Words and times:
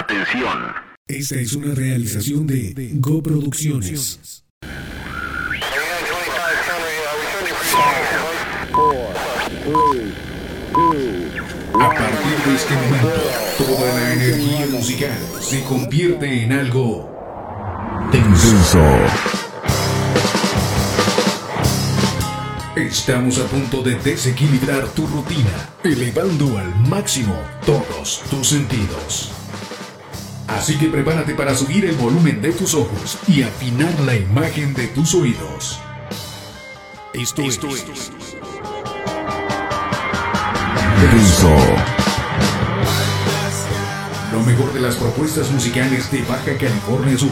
Atención. 0.00 0.72
Esta 1.06 1.34
es 1.34 1.52
una 1.52 1.74
realización 1.74 2.46
de 2.46 2.72
Go 2.94 3.22
Producciones. 3.22 4.42
A 11.74 11.90
partir 11.90 12.36
de 12.46 12.54
este 12.54 12.74
momento, 12.76 13.08
toda 13.58 13.94
la 13.94 14.12
energía 14.14 14.66
musical 14.70 15.18
se 15.38 15.62
convierte 15.64 16.44
en 16.44 16.52
algo 16.54 17.06
denso. 18.10 18.82
Estamos 22.74 23.38
a 23.38 23.44
punto 23.48 23.82
de 23.82 23.96
desequilibrar 23.96 24.88
tu 24.94 25.06
rutina, 25.06 25.68
elevando 25.84 26.56
al 26.56 26.74
máximo 26.88 27.38
todos 27.66 28.22
tus 28.30 28.48
sentidos. 28.48 29.39
Así 30.56 30.76
que 30.76 30.88
prepárate 30.88 31.34
para 31.34 31.54
subir 31.54 31.84
el 31.84 31.96
volumen 31.96 32.42
de 32.42 32.52
tus 32.52 32.74
ojos 32.74 33.18
y 33.28 33.42
afinar 33.42 33.98
la 34.00 34.16
imagen 34.16 34.74
de 34.74 34.88
tus 34.88 35.14
oídos. 35.14 35.80
Esto, 37.14 37.42
es. 37.42 37.60
Denso. 41.00 41.56
Lo 44.32 44.40
mejor 44.42 44.72
de 44.72 44.80
las 44.80 44.96
propuestas 44.96 45.50
musicales 45.50 46.10
de 46.10 46.22
Baja 46.22 46.56
California 46.58 47.16
Sur. 47.16 47.30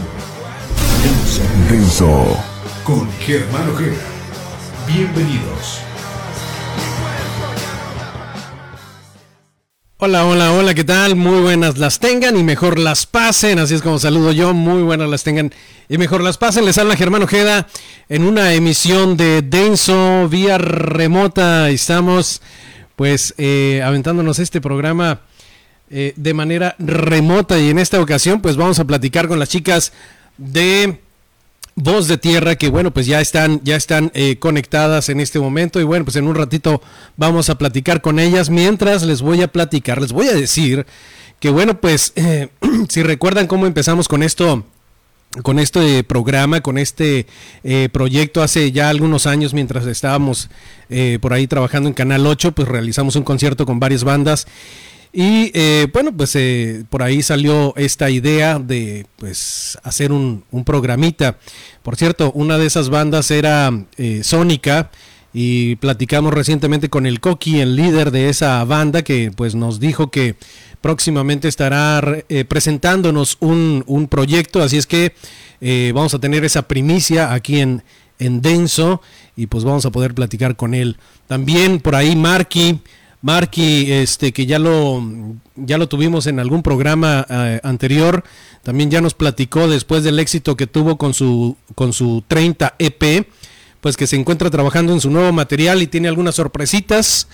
Denso. 1.02 1.42
Denso. 1.68 2.44
Con 2.84 3.10
Germán 3.20 3.68
Ojeda. 3.70 4.02
Bienvenidos. 4.86 5.87
Hola, 10.00 10.26
hola, 10.26 10.52
hola, 10.52 10.74
¿qué 10.74 10.84
tal? 10.84 11.16
Muy 11.16 11.40
buenas 11.40 11.76
las 11.76 11.98
tengan 11.98 12.36
y 12.36 12.44
mejor 12.44 12.78
las 12.78 13.04
pasen. 13.04 13.58
Así 13.58 13.74
es 13.74 13.82
como 13.82 13.98
saludo 13.98 14.30
yo. 14.30 14.54
Muy 14.54 14.84
buenas 14.84 15.10
las 15.10 15.24
tengan 15.24 15.52
y 15.88 15.98
mejor 15.98 16.22
las 16.22 16.38
pasen. 16.38 16.64
Les 16.64 16.78
habla 16.78 16.94
Germán 16.94 17.24
Ojeda 17.24 17.66
en 18.08 18.22
una 18.22 18.54
emisión 18.54 19.16
de 19.16 19.42
Denso 19.42 20.28
vía 20.28 20.56
remota. 20.56 21.68
Estamos 21.68 22.42
pues 22.94 23.34
eh, 23.38 23.82
aventándonos 23.84 24.38
este 24.38 24.60
programa 24.60 25.22
eh, 25.90 26.12
de 26.14 26.32
manera 26.32 26.76
remota 26.78 27.58
y 27.58 27.70
en 27.70 27.80
esta 27.80 28.00
ocasión 28.00 28.40
pues 28.40 28.54
vamos 28.54 28.78
a 28.78 28.84
platicar 28.84 29.26
con 29.26 29.40
las 29.40 29.48
chicas 29.48 29.92
de 30.36 31.00
Voz 31.80 32.08
de 32.08 32.18
Tierra, 32.18 32.56
que 32.56 32.70
bueno, 32.70 32.92
pues 32.92 33.06
ya 33.06 33.20
están, 33.20 33.60
ya 33.62 33.76
están 33.76 34.10
eh, 34.12 34.36
conectadas 34.40 35.10
en 35.10 35.20
este 35.20 35.38
momento 35.38 35.80
y 35.80 35.84
bueno, 35.84 36.04
pues 36.04 36.16
en 36.16 36.26
un 36.26 36.34
ratito 36.34 36.82
vamos 37.16 37.50
a 37.50 37.56
platicar 37.56 38.00
con 38.00 38.18
ellas. 38.18 38.50
Mientras 38.50 39.04
les 39.04 39.22
voy 39.22 39.42
a 39.42 39.48
platicar, 39.52 40.00
les 40.02 40.10
voy 40.12 40.26
a 40.26 40.34
decir 40.34 40.86
que 41.38 41.50
bueno, 41.50 41.80
pues 41.80 42.12
eh, 42.16 42.48
si 42.88 43.04
recuerdan 43.04 43.46
cómo 43.46 43.64
empezamos 43.64 44.08
con 44.08 44.24
esto, 44.24 44.64
con 45.44 45.60
este 45.60 46.02
programa, 46.02 46.62
con 46.62 46.78
este 46.78 47.26
eh, 47.62 47.88
proyecto 47.92 48.42
hace 48.42 48.72
ya 48.72 48.88
algunos 48.88 49.28
años 49.28 49.54
mientras 49.54 49.86
estábamos 49.86 50.50
por 51.20 51.34
ahí 51.34 51.46
trabajando 51.46 51.88
en 51.88 51.94
Canal 51.94 52.26
8, 52.26 52.52
pues 52.52 52.66
realizamos 52.66 53.14
un 53.14 53.22
concierto 53.22 53.66
con 53.66 53.78
varias 53.78 54.02
bandas 54.02 54.48
y 55.12 55.50
eh, 55.54 55.88
bueno, 55.92 56.14
pues 56.16 56.36
eh, 56.36 56.84
por 56.90 57.02
ahí 57.02 57.22
salió 57.22 57.74
esta 57.76 58.10
idea 58.10 58.58
de 58.58 59.06
pues 59.16 59.78
hacer 59.82 60.12
un, 60.12 60.44
un, 60.50 60.64
programita. 60.64 61.38
Por 61.82 61.96
cierto, 61.96 62.30
una 62.32 62.58
de 62.58 62.66
esas 62.66 62.90
bandas 62.90 63.30
era 63.30 63.72
eh, 63.96 64.20
Sónica 64.22 64.90
y 65.32 65.76
platicamos 65.76 66.34
recientemente 66.34 66.88
con 66.88 67.06
el 67.06 67.20
Coqui, 67.20 67.60
el 67.60 67.76
líder 67.76 68.10
de 68.10 68.28
esa 68.28 68.62
banda, 68.64 69.02
que 69.02 69.30
pues 69.34 69.54
nos 69.54 69.80
dijo 69.80 70.10
que 70.10 70.36
próximamente 70.80 71.48
estará 71.48 72.02
presentándonos 72.48 73.36
un, 73.40 73.84
un, 73.86 74.08
proyecto, 74.08 74.62
así 74.62 74.76
es 74.76 74.86
que 74.86 75.12
vamos 75.92 76.14
a 76.14 76.18
tener 76.18 76.44
esa 76.44 76.62
primicia 76.68 77.32
aquí 77.34 77.60
en, 77.60 77.82
en 78.18 78.40
Denso 78.40 79.02
y 79.36 79.46
pues 79.46 79.64
vamos 79.64 79.84
a 79.86 79.90
poder 79.90 80.14
platicar 80.14 80.56
con 80.56 80.74
él. 80.74 80.96
También 81.26 81.80
por 81.80 81.94
ahí 81.94 82.16
Marky 82.16 82.80
Marky, 83.20 83.90
este, 83.92 84.32
que 84.32 84.46
ya 84.46 84.58
lo, 84.58 85.02
ya 85.56 85.76
lo 85.76 85.88
tuvimos 85.88 86.26
en 86.26 86.38
algún 86.38 86.62
programa 86.62 87.26
eh, 87.28 87.60
anterior, 87.64 88.22
también 88.62 88.90
ya 88.90 89.00
nos 89.00 89.14
platicó 89.14 89.66
después 89.66 90.04
del 90.04 90.18
éxito 90.18 90.56
que 90.56 90.66
tuvo 90.66 90.98
con 90.98 91.14
su, 91.14 91.56
con 91.74 91.92
su 91.92 92.22
30 92.28 92.74
EP, 92.78 93.26
pues 93.80 93.96
que 93.96 94.06
se 94.06 94.16
encuentra 94.16 94.50
trabajando 94.50 94.92
en 94.92 95.00
su 95.00 95.10
nuevo 95.10 95.32
material 95.32 95.82
y 95.82 95.86
tiene 95.86 96.08
algunas 96.08 96.36
sorpresitas 96.36 97.28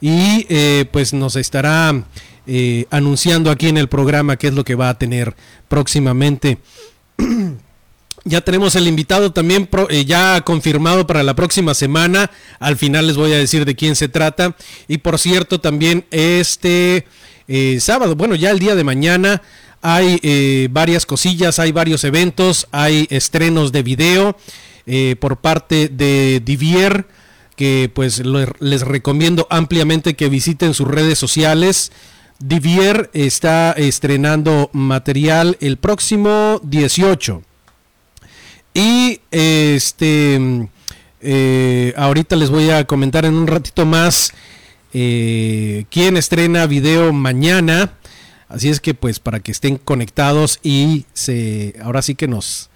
y 0.00 0.46
eh, 0.48 0.86
pues 0.90 1.12
nos 1.12 1.36
estará 1.36 2.04
eh, 2.46 2.86
anunciando 2.90 3.50
aquí 3.50 3.68
en 3.68 3.76
el 3.76 3.88
programa 3.88 4.36
qué 4.36 4.48
es 4.48 4.54
lo 4.54 4.64
que 4.64 4.74
va 4.74 4.88
a 4.88 4.98
tener 4.98 5.36
próximamente. 5.68 6.58
Ya 8.24 8.42
tenemos 8.42 8.74
el 8.74 8.86
invitado 8.86 9.32
también 9.32 9.68
eh, 9.88 10.04
ya 10.04 10.42
confirmado 10.42 11.06
para 11.06 11.22
la 11.22 11.34
próxima 11.34 11.74
semana. 11.74 12.30
Al 12.58 12.76
final 12.76 13.06
les 13.06 13.16
voy 13.16 13.32
a 13.32 13.38
decir 13.38 13.64
de 13.64 13.74
quién 13.74 13.96
se 13.96 14.08
trata. 14.08 14.56
Y 14.88 14.98
por 14.98 15.18
cierto, 15.18 15.60
también 15.60 16.04
este 16.10 17.06
eh, 17.48 17.78
sábado, 17.80 18.16
bueno, 18.16 18.34
ya 18.34 18.50
el 18.50 18.58
día 18.58 18.74
de 18.74 18.84
mañana 18.84 19.42
hay 19.80 20.20
eh, 20.22 20.68
varias 20.70 21.06
cosillas, 21.06 21.58
hay 21.58 21.72
varios 21.72 22.04
eventos, 22.04 22.68
hay 22.72 23.06
estrenos 23.10 23.72
de 23.72 23.82
video 23.82 24.36
por 25.20 25.36
parte 25.36 25.88
de 25.88 26.42
Divier, 26.44 27.06
que 27.54 27.88
pues 27.94 28.22
les 28.24 28.82
recomiendo 28.82 29.46
ampliamente 29.48 30.16
que 30.16 30.28
visiten 30.28 30.74
sus 30.74 30.88
redes 30.88 31.16
sociales. 31.16 31.92
Divier 32.40 33.08
está 33.12 33.70
estrenando 33.70 34.68
material 34.72 35.56
el 35.60 35.76
próximo 35.76 36.60
18 36.64 37.44
y 38.74 39.20
este 39.30 40.68
eh, 41.20 41.92
ahorita 41.96 42.36
les 42.36 42.50
voy 42.50 42.70
a 42.70 42.84
comentar 42.84 43.24
en 43.24 43.34
un 43.34 43.46
ratito 43.46 43.84
más 43.84 44.32
eh, 44.92 45.84
quién 45.90 46.16
estrena 46.16 46.66
video 46.66 47.12
mañana. 47.12 47.92
Así 48.48 48.68
es 48.68 48.80
que 48.80 48.94
pues 48.94 49.20
para 49.20 49.40
que 49.40 49.52
estén 49.52 49.76
conectados 49.76 50.58
y 50.62 51.04
se 51.12 51.74
ahora 51.82 52.02
sí 52.02 52.14
que 52.14 52.26
nos 52.26 52.70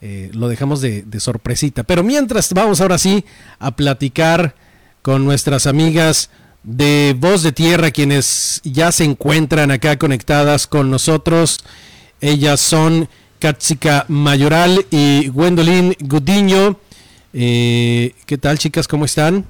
eh, 0.00 0.30
lo 0.32 0.48
dejamos 0.48 0.80
de, 0.80 1.02
de, 1.02 1.20
sorpresita. 1.20 1.84
Pero 1.84 2.02
mientras 2.02 2.52
vamos 2.52 2.80
ahora 2.80 2.98
sí 2.98 3.24
a 3.60 3.76
platicar 3.76 4.56
con 5.00 5.24
nuestras 5.24 5.66
amigas 5.66 6.30
de 6.64 7.14
Voz 7.18 7.42
de 7.42 7.52
Tierra, 7.52 7.90
quienes 7.92 8.60
ya 8.64 8.90
se 8.90 9.04
encuentran 9.04 9.70
acá 9.70 9.98
conectadas 9.98 10.66
con 10.66 10.90
nosotros. 10.90 11.64
Ellas 12.20 12.60
son 12.60 13.08
Katsika 13.42 14.04
Mayoral 14.06 14.86
y 14.92 15.26
Gwendolyn 15.26 15.96
Gudiño. 15.98 16.78
Eh, 17.34 18.14
¿Qué 18.24 18.38
tal, 18.38 18.56
chicas? 18.56 18.86
¿Cómo 18.86 19.04
están? 19.04 19.44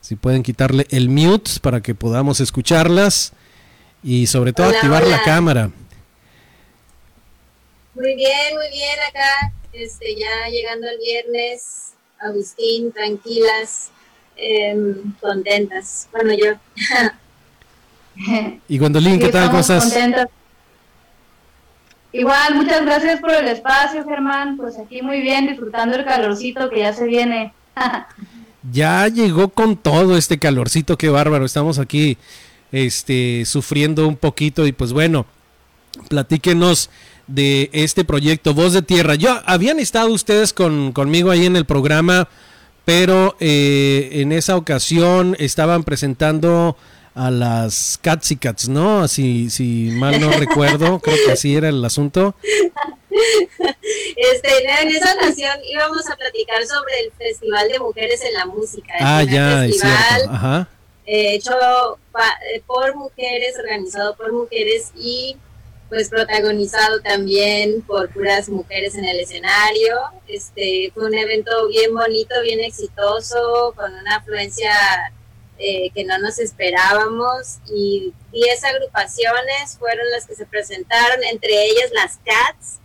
Si 0.00 0.16
pueden 0.16 0.42
quitarle 0.42 0.88
el 0.90 1.08
mute 1.08 1.48
para 1.62 1.80
que 1.80 1.94
podamos 1.94 2.40
escucharlas 2.40 3.32
y 4.02 4.26
sobre 4.26 4.52
todo 4.52 4.70
activar 4.70 5.06
la 5.06 5.22
cámara. 5.22 5.70
Muy 7.94 8.16
bien, 8.16 8.56
muy 8.56 8.68
bien 8.72 8.98
acá. 9.08 9.52
Este, 9.74 10.16
ya 10.16 10.50
llegando 10.50 10.88
el 10.88 10.98
viernes, 10.98 11.92
Agustín, 12.18 12.90
tranquilas, 12.90 13.90
em, 14.34 15.14
contentas. 15.20 16.08
Bueno, 16.10 16.34
yo. 16.34 16.54
y 18.68 18.76
Gwendolyn, 18.76 19.20
¿qué 19.20 19.28
tal? 19.28 19.52
cosas? 19.52 19.84
Contentas. 19.84 20.26
Igual, 22.12 22.56
muchas 22.56 22.84
gracias 22.84 23.20
por 23.20 23.30
el 23.30 23.46
espacio, 23.48 24.04
Germán. 24.04 24.56
Pues 24.56 24.78
aquí 24.78 25.02
muy 25.02 25.20
bien, 25.20 25.46
disfrutando 25.46 25.96
el 25.96 26.04
calorcito 26.04 26.68
que 26.68 26.80
ya 26.80 26.92
se 26.92 27.06
viene. 27.06 27.52
ya 28.72 29.06
llegó 29.08 29.48
con 29.48 29.76
todo 29.76 30.16
este 30.16 30.38
calorcito, 30.38 30.98
qué 30.98 31.08
bárbaro. 31.08 31.44
Estamos 31.44 31.78
aquí 31.78 32.18
este, 32.72 33.44
sufriendo 33.46 34.08
un 34.08 34.16
poquito 34.16 34.66
y 34.66 34.72
pues 34.72 34.92
bueno, 34.92 35.26
platíquenos 36.08 36.90
de 37.26 37.70
este 37.72 38.04
proyecto 38.04 38.54
Voz 38.54 38.72
de 38.72 38.82
Tierra. 38.82 39.14
Yo 39.14 39.40
habían 39.46 39.78
estado 39.78 40.10
ustedes 40.12 40.52
con, 40.52 40.92
conmigo 40.92 41.30
ahí 41.30 41.46
en 41.46 41.54
el 41.54 41.64
programa, 41.64 42.28
pero 42.84 43.36
eh, 43.38 44.08
en 44.14 44.32
esa 44.32 44.56
ocasión 44.56 45.36
estaban 45.38 45.84
presentando 45.84 46.76
a 47.20 47.30
las 47.30 47.98
Cats 48.00 48.30
y 48.30 48.36
Cats, 48.36 48.68
¿no? 48.70 49.02
Así, 49.02 49.50
si 49.50 49.90
mal 49.92 50.18
no 50.18 50.30
recuerdo, 50.32 50.98
creo 51.02 51.16
que 51.26 51.32
así 51.32 51.54
era 51.54 51.68
el 51.68 51.84
asunto. 51.84 52.34
Este, 54.16 54.82
en 54.82 54.88
esa 54.88 55.14
ocasión 55.14 55.58
íbamos 55.68 56.08
a 56.08 56.16
platicar 56.16 56.64
sobre 56.64 57.00
el 57.04 57.12
Festival 57.12 57.68
de 57.68 57.78
Mujeres 57.78 58.22
en 58.24 58.32
la 58.32 58.46
Música. 58.46 58.94
Ah, 59.00 59.22
ya, 59.22 59.66
es 59.66 59.80
cierto. 59.80 60.30
Ajá. 60.30 60.68
Eh, 61.04 61.34
hecho 61.34 61.52
eh, 61.52 62.62
por 62.66 62.96
mujeres, 62.96 63.54
organizado 63.58 64.16
por 64.16 64.32
mujeres 64.32 64.90
y 64.96 65.36
pues 65.90 66.08
protagonizado 66.08 67.00
también 67.02 67.82
por 67.82 68.08
puras 68.10 68.48
mujeres 68.48 68.94
en 68.94 69.04
el 69.04 69.20
escenario. 69.20 69.98
Este 70.26 70.90
fue 70.94 71.04
un 71.04 71.14
evento 71.14 71.68
bien 71.68 71.92
bonito, 71.92 72.40
bien 72.42 72.60
exitoso, 72.60 73.74
con 73.76 73.92
una 73.92 74.16
afluencia 74.16 74.72
eh, 75.62 75.90
que 75.94 76.04
no 76.04 76.18
nos 76.18 76.38
esperábamos 76.38 77.58
y 77.70 78.14
10 78.32 78.64
agrupaciones 78.64 79.76
fueron 79.78 80.10
las 80.10 80.26
que 80.26 80.34
se 80.34 80.46
presentaron, 80.46 81.22
entre 81.24 81.66
ellas 81.66 81.90
las 81.92 82.16
CATS, 82.24 82.78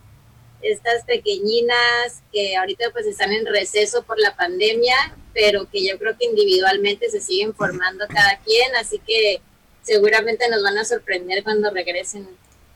estas 0.62 1.06
pequeñinas 1.06 2.22
que 2.34 2.58
ahorita 2.58 2.90
pues 2.92 3.06
están 3.06 3.32
en 3.32 3.46
receso 3.46 4.04
por 4.04 4.20
la 4.20 4.36
pandemia, 4.36 5.16
pero 5.34 5.70
que 5.72 5.88
yo 5.88 5.98
creo 5.98 6.18
que 6.18 6.26
individualmente 6.26 7.10
se 7.10 7.22
siguen 7.22 7.54
formando 7.54 8.06
cada 8.10 8.40
quien, 8.40 8.76
así 8.76 9.00
que 9.00 9.40
seguramente 9.82 10.50
nos 10.50 10.62
van 10.62 10.78
a 10.78 10.84
sorprender 10.84 11.46
cuando 11.46 11.72
regresen 11.72 12.28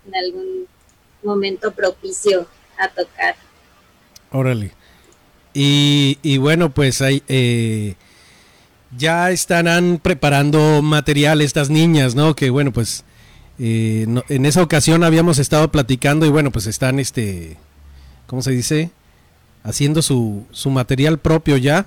en 0.08 0.16
algún 0.16 0.68
momento 1.24 1.72
propicio 1.74 2.48
a 2.78 2.88
tocar. 2.88 3.36
Órale. 4.32 4.72
Y, 5.54 6.20
y 6.22 6.38
bueno, 6.38 6.70
pues 6.70 7.02
hay, 7.02 7.22
eh, 7.28 7.96
ya 8.98 9.32
estarán 9.32 10.00
preparando 10.02 10.82
material 10.82 11.42
estas 11.42 11.70
niñas, 11.70 12.16
¿no? 12.16 12.36
Que 12.36 12.50
bueno, 12.50 12.72
pues 12.72 13.04
eh, 13.60 14.06
en 14.30 14.46
esa 14.46 14.64
ocasión 14.64 15.04
habíamos 15.04 15.38
estado 15.38 15.70
platicando 15.72 16.26
y 16.26 16.30
bueno, 16.30 16.52
pues 16.52 16.66
están, 16.66 17.00
este, 17.00 17.58
¿cómo 18.26 18.42
se 18.42 18.52
dice? 18.52 18.92
Haciendo 19.64 20.02
su, 20.02 20.46
su 20.52 20.70
material 20.70 21.20
propio 21.20 21.58
ya. 21.58 21.86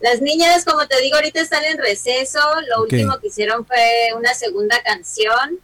Las 0.00 0.20
niñas, 0.20 0.64
como 0.64 0.86
te 0.86 1.00
digo, 1.00 1.16
ahorita 1.16 1.40
están 1.40 1.64
en 1.64 1.78
receso. 1.78 2.38
Lo 2.68 2.82
último 2.82 3.18
que 3.18 3.28
hicieron 3.28 3.66
fue 3.66 4.10
una 4.16 4.34
segunda 4.34 4.82
canción. 4.82 5.60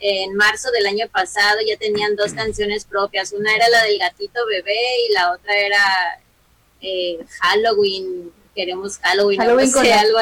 En 0.00 0.34
marzo 0.34 0.70
del 0.70 0.86
año 0.86 1.06
pasado 1.08 1.58
ya 1.66 1.76
tenían 1.76 2.16
dos 2.16 2.32
canciones 2.32 2.84
propias. 2.84 3.32
Una 3.32 3.54
era 3.54 3.68
la 3.68 3.84
del 3.84 3.98
gatito 3.98 4.40
bebé 4.46 4.78
y 5.08 5.12
la 5.12 5.32
otra 5.32 5.56
era 5.56 6.20
eh, 6.80 7.18
Halloween. 7.40 8.32
Queremos 8.54 8.98
Halloween, 8.98 9.40
Halloween 9.40 9.68
algo, 9.68 9.80
así, 9.80 9.92
algo 9.92 10.18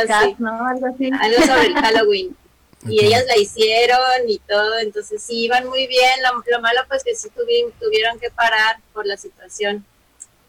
así. 0.87 1.11
Algo 1.21 1.43
sobre 1.43 1.67
el 1.67 1.75
Halloween. 1.75 2.37
y 2.89 3.05
ellas 3.05 3.25
la 3.27 3.37
hicieron 3.37 4.29
y 4.29 4.39
todo, 4.41 4.79
entonces 4.79 5.23
sí 5.23 5.45
iban 5.45 5.69
muy 5.69 5.87
bien. 5.87 6.21
Lo, 6.23 6.61
malo 6.61 6.81
pues 6.89 7.05
que 7.05 7.15
sí 7.15 7.29
tuvieron 7.81 8.19
que 8.19 8.31
parar 8.31 8.79
por 8.93 9.07
la 9.07 9.17
situación 9.17 9.85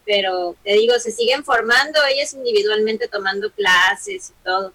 pero 0.05 0.55
te 0.63 0.73
digo, 0.73 0.97
se 0.99 1.11
siguen 1.11 1.43
formando 1.43 1.99
ellas 2.09 2.33
individualmente 2.33 3.07
tomando 3.07 3.51
clases 3.51 4.31
y 4.31 4.43
todo. 4.43 4.73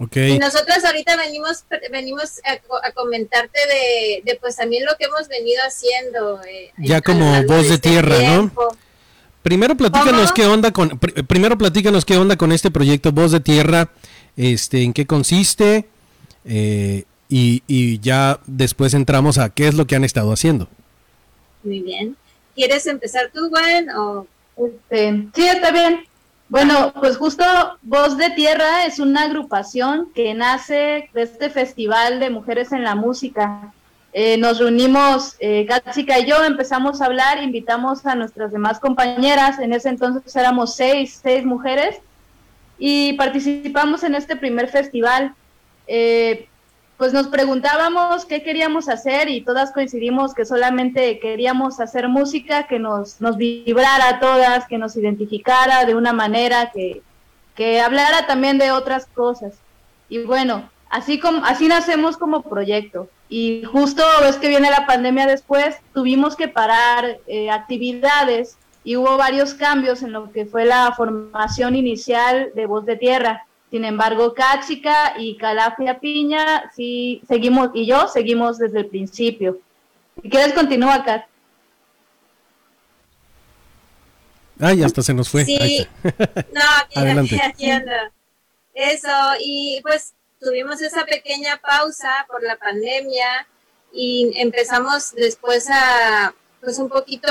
Okay. 0.00 0.32
Y 0.32 0.38
nosotros 0.38 0.84
ahorita 0.84 1.16
venimos 1.16 1.64
venimos 1.90 2.40
a, 2.44 2.92
comentarte 2.92 3.58
de, 4.24 4.38
pues 4.40 4.56
también 4.56 4.84
lo 4.84 4.96
que 4.96 5.06
hemos 5.06 5.26
venido 5.26 5.60
haciendo. 5.66 6.40
Eh, 6.44 6.72
ya 6.78 7.00
como 7.00 7.42
voz 7.44 7.68
de, 7.68 7.74
este 7.74 7.90
tierra, 7.90 8.16
¿no? 8.18 8.52
Primero 9.42 9.76
platícanos 9.76 10.32
qué 10.32 10.46
onda 10.46 10.72
con 10.72 10.98
primero 10.98 11.56
platícanos 11.56 12.04
qué 12.04 12.16
onda 12.16 12.36
con 12.36 12.52
este 12.52 12.70
proyecto 12.70 13.12
Voz 13.12 13.32
de 13.32 13.40
Tierra, 13.40 13.90
este, 14.36 14.82
en 14.82 14.92
qué 14.92 15.06
consiste 15.06 15.88
eh, 16.44 17.04
y, 17.28 17.62
y 17.66 17.98
ya 18.00 18.40
después 18.46 18.94
entramos 18.94 19.38
a 19.38 19.50
qué 19.50 19.68
es 19.68 19.74
lo 19.74 19.86
que 19.86 19.96
han 19.96 20.04
estado 20.04 20.32
haciendo. 20.32 20.68
Muy 21.62 21.80
bien. 21.80 22.16
¿Quieres 22.54 22.86
empezar 22.86 23.30
tú, 23.32 23.48
Gwen? 23.50 23.90
O... 23.90 24.26
Este, 24.56 25.28
sí, 25.34 25.46
está 25.46 25.70
bien. 25.70 26.00
Bueno, 26.48 26.92
pues 26.94 27.16
justo 27.16 27.44
Voz 27.82 28.16
de 28.16 28.30
Tierra 28.30 28.86
es 28.86 28.98
una 28.98 29.24
agrupación 29.24 30.10
que 30.14 30.34
nace 30.34 31.10
de 31.12 31.22
este 31.22 31.50
festival 31.50 32.20
de 32.20 32.30
mujeres 32.30 32.72
en 32.72 32.82
la 32.82 32.94
música. 32.94 33.72
Eh, 34.12 34.38
nos 34.38 34.58
reunimos, 34.58 35.36
eh, 35.38 35.66
y 35.96 36.26
yo, 36.26 36.42
empezamos 36.42 37.00
a 37.00 37.06
hablar, 37.06 37.42
invitamos 37.42 38.06
a 38.06 38.14
nuestras 38.14 38.52
demás 38.52 38.80
compañeras, 38.80 39.58
en 39.58 39.72
ese 39.72 39.90
entonces 39.90 40.34
éramos 40.34 40.74
seis, 40.74 41.20
seis 41.22 41.44
mujeres, 41.44 41.98
y 42.78 43.12
participamos 43.14 44.02
en 44.04 44.14
este 44.14 44.36
primer 44.36 44.68
festival. 44.68 45.34
Eh, 45.86 46.48
pues 46.96 47.12
nos 47.12 47.28
preguntábamos 47.28 48.24
qué 48.24 48.42
queríamos 48.42 48.88
hacer 48.88 49.28
y 49.28 49.42
todas 49.42 49.70
coincidimos 49.70 50.34
que 50.34 50.44
solamente 50.44 51.20
queríamos 51.20 51.78
hacer 51.78 52.08
música 52.08 52.66
que 52.66 52.80
nos, 52.80 53.20
nos 53.20 53.36
vibrara 53.36 54.08
a 54.08 54.20
todas, 54.20 54.66
que 54.66 54.78
nos 54.78 54.96
identificara 54.96 55.84
de 55.84 55.94
una 55.94 56.12
manera 56.12 56.72
que, 56.72 57.02
que 57.54 57.80
hablara 57.80 58.26
también 58.26 58.58
de 58.58 58.72
otras 58.72 59.06
cosas. 59.06 59.54
Y 60.08 60.24
bueno, 60.24 60.68
así, 60.90 61.18
como, 61.18 61.44
así 61.44 61.68
nacemos 61.68 62.16
como 62.16 62.42
proyecto. 62.42 63.08
Y 63.28 63.62
justo 63.64 64.02
es 64.28 64.36
que 64.36 64.48
viene 64.48 64.70
la 64.70 64.86
pandemia 64.86 65.26
después, 65.26 65.76
tuvimos 65.92 66.36
que 66.36 66.48
parar 66.48 67.18
eh, 67.26 67.50
actividades 67.50 68.56
y 68.84 68.96
hubo 68.96 69.16
varios 69.16 69.54
cambios 69.54 70.02
en 70.02 70.12
lo 70.12 70.32
que 70.32 70.46
fue 70.46 70.64
la 70.64 70.92
formación 70.96 71.76
inicial 71.76 72.50
de 72.54 72.66
Voz 72.66 72.86
de 72.86 72.96
Tierra 72.96 73.44
sin 73.70 73.84
embargo, 73.84 74.32
Cáchica 74.32 75.14
y 75.18 75.36
Calafia 75.36 75.98
Piña, 76.00 76.70
sí 76.74 77.22
seguimos, 77.28 77.70
y 77.74 77.86
yo 77.86 78.08
seguimos 78.08 78.58
desde 78.58 78.80
el 78.80 78.86
principio. 78.86 79.58
Si 80.22 80.30
quieres, 80.30 80.54
continúa, 80.54 81.04
Kat. 81.04 81.26
Ay, 84.58 84.82
hasta 84.82 85.02
se 85.02 85.14
nos 85.14 85.28
fue. 85.28 85.44
Sí. 85.44 85.86
No, 86.02 87.20
aquí, 87.20 87.38
aquí, 87.40 87.70
anda. 87.70 88.10
Eso, 88.74 89.08
y 89.40 89.80
pues 89.82 90.14
tuvimos 90.40 90.80
esa 90.80 91.04
pequeña 91.04 91.60
pausa 91.60 92.26
por 92.28 92.42
la 92.42 92.56
pandemia 92.56 93.46
y 93.92 94.32
empezamos 94.36 95.14
después 95.14 95.68
a, 95.70 96.34
pues 96.60 96.78
un 96.78 96.88
poquito 96.88 97.28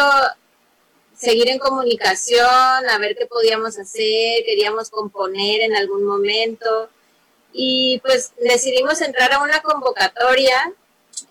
seguir 1.15 1.50
en 1.50 1.59
comunicación, 1.59 2.45
a 2.45 2.98
ver 3.00 3.15
qué 3.15 3.25
podíamos 3.25 3.77
hacer, 3.77 4.44
queríamos 4.45 4.89
componer 4.89 5.62
en 5.62 5.75
algún 5.75 6.04
momento. 6.04 6.89
Y 7.54 8.00
pues 8.04 8.33
decidimos 8.38 9.01
entrar 9.01 9.33
a 9.33 9.42
una 9.42 9.62
convocatoria 9.62 10.74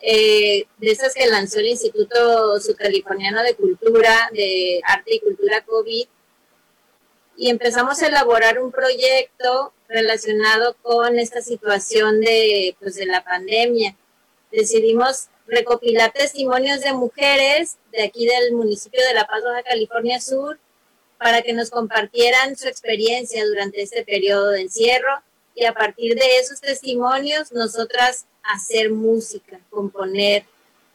eh, 0.00 0.66
de 0.78 0.90
esas 0.90 1.14
que 1.14 1.26
lanzó 1.26 1.60
el 1.60 1.68
Instituto 1.68 2.58
Subcaliforniano 2.60 3.42
de 3.42 3.54
Cultura, 3.54 4.28
de 4.32 4.80
Arte 4.84 5.14
y 5.14 5.20
Cultura 5.20 5.62
COVID 5.64 6.08
y 7.36 7.50
empezamos 7.50 8.02
a 8.02 8.08
elaborar 8.08 8.58
un 8.58 8.72
proyecto 8.72 9.72
relacionado 9.88 10.76
con 10.82 11.18
esta 11.18 11.42
situación 11.42 12.20
de, 12.20 12.76
pues, 12.80 12.96
de 12.96 13.06
la 13.06 13.24
pandemia. 13.24 13.96
Decidimos 14.50 15.28
recopilar 15.46 16.12
testimonios 16.12 16.80
de 16.80 16.92
mujeres 16.92 17.76
de 17.92 18.04
aquí 18.04 18.26
del 18.26 18.52
municipio 18.52 19.00
de 19.06 19.14
La 19.14 19.26
Paz, 19.26 19.42
Baja 19.44 19.62
California 19.62 20.20
Sur, 20.20 20.58
para 21.18 21.42
que 21.42 21.52
nos 21.52 21.70
compartieran 21.70 22.56
su 22.56 22.68
experiencia 22.68 23.46
durante 23.46 23.82
este 23.82 24.04
periodo 24.04 24.50
de 24.50 24.62
encierro 24.62 25.22
y 25.54 25.64
a 25.64 25.72
partir 25.72 26.14
de 26.14 26.36
esos 26.38 26.60
testimonios 26.60 27.52
nosotras 27.52 28.26
hacer 28.42 28.90
música, 28.90 29.58
componer, 29.70 30.44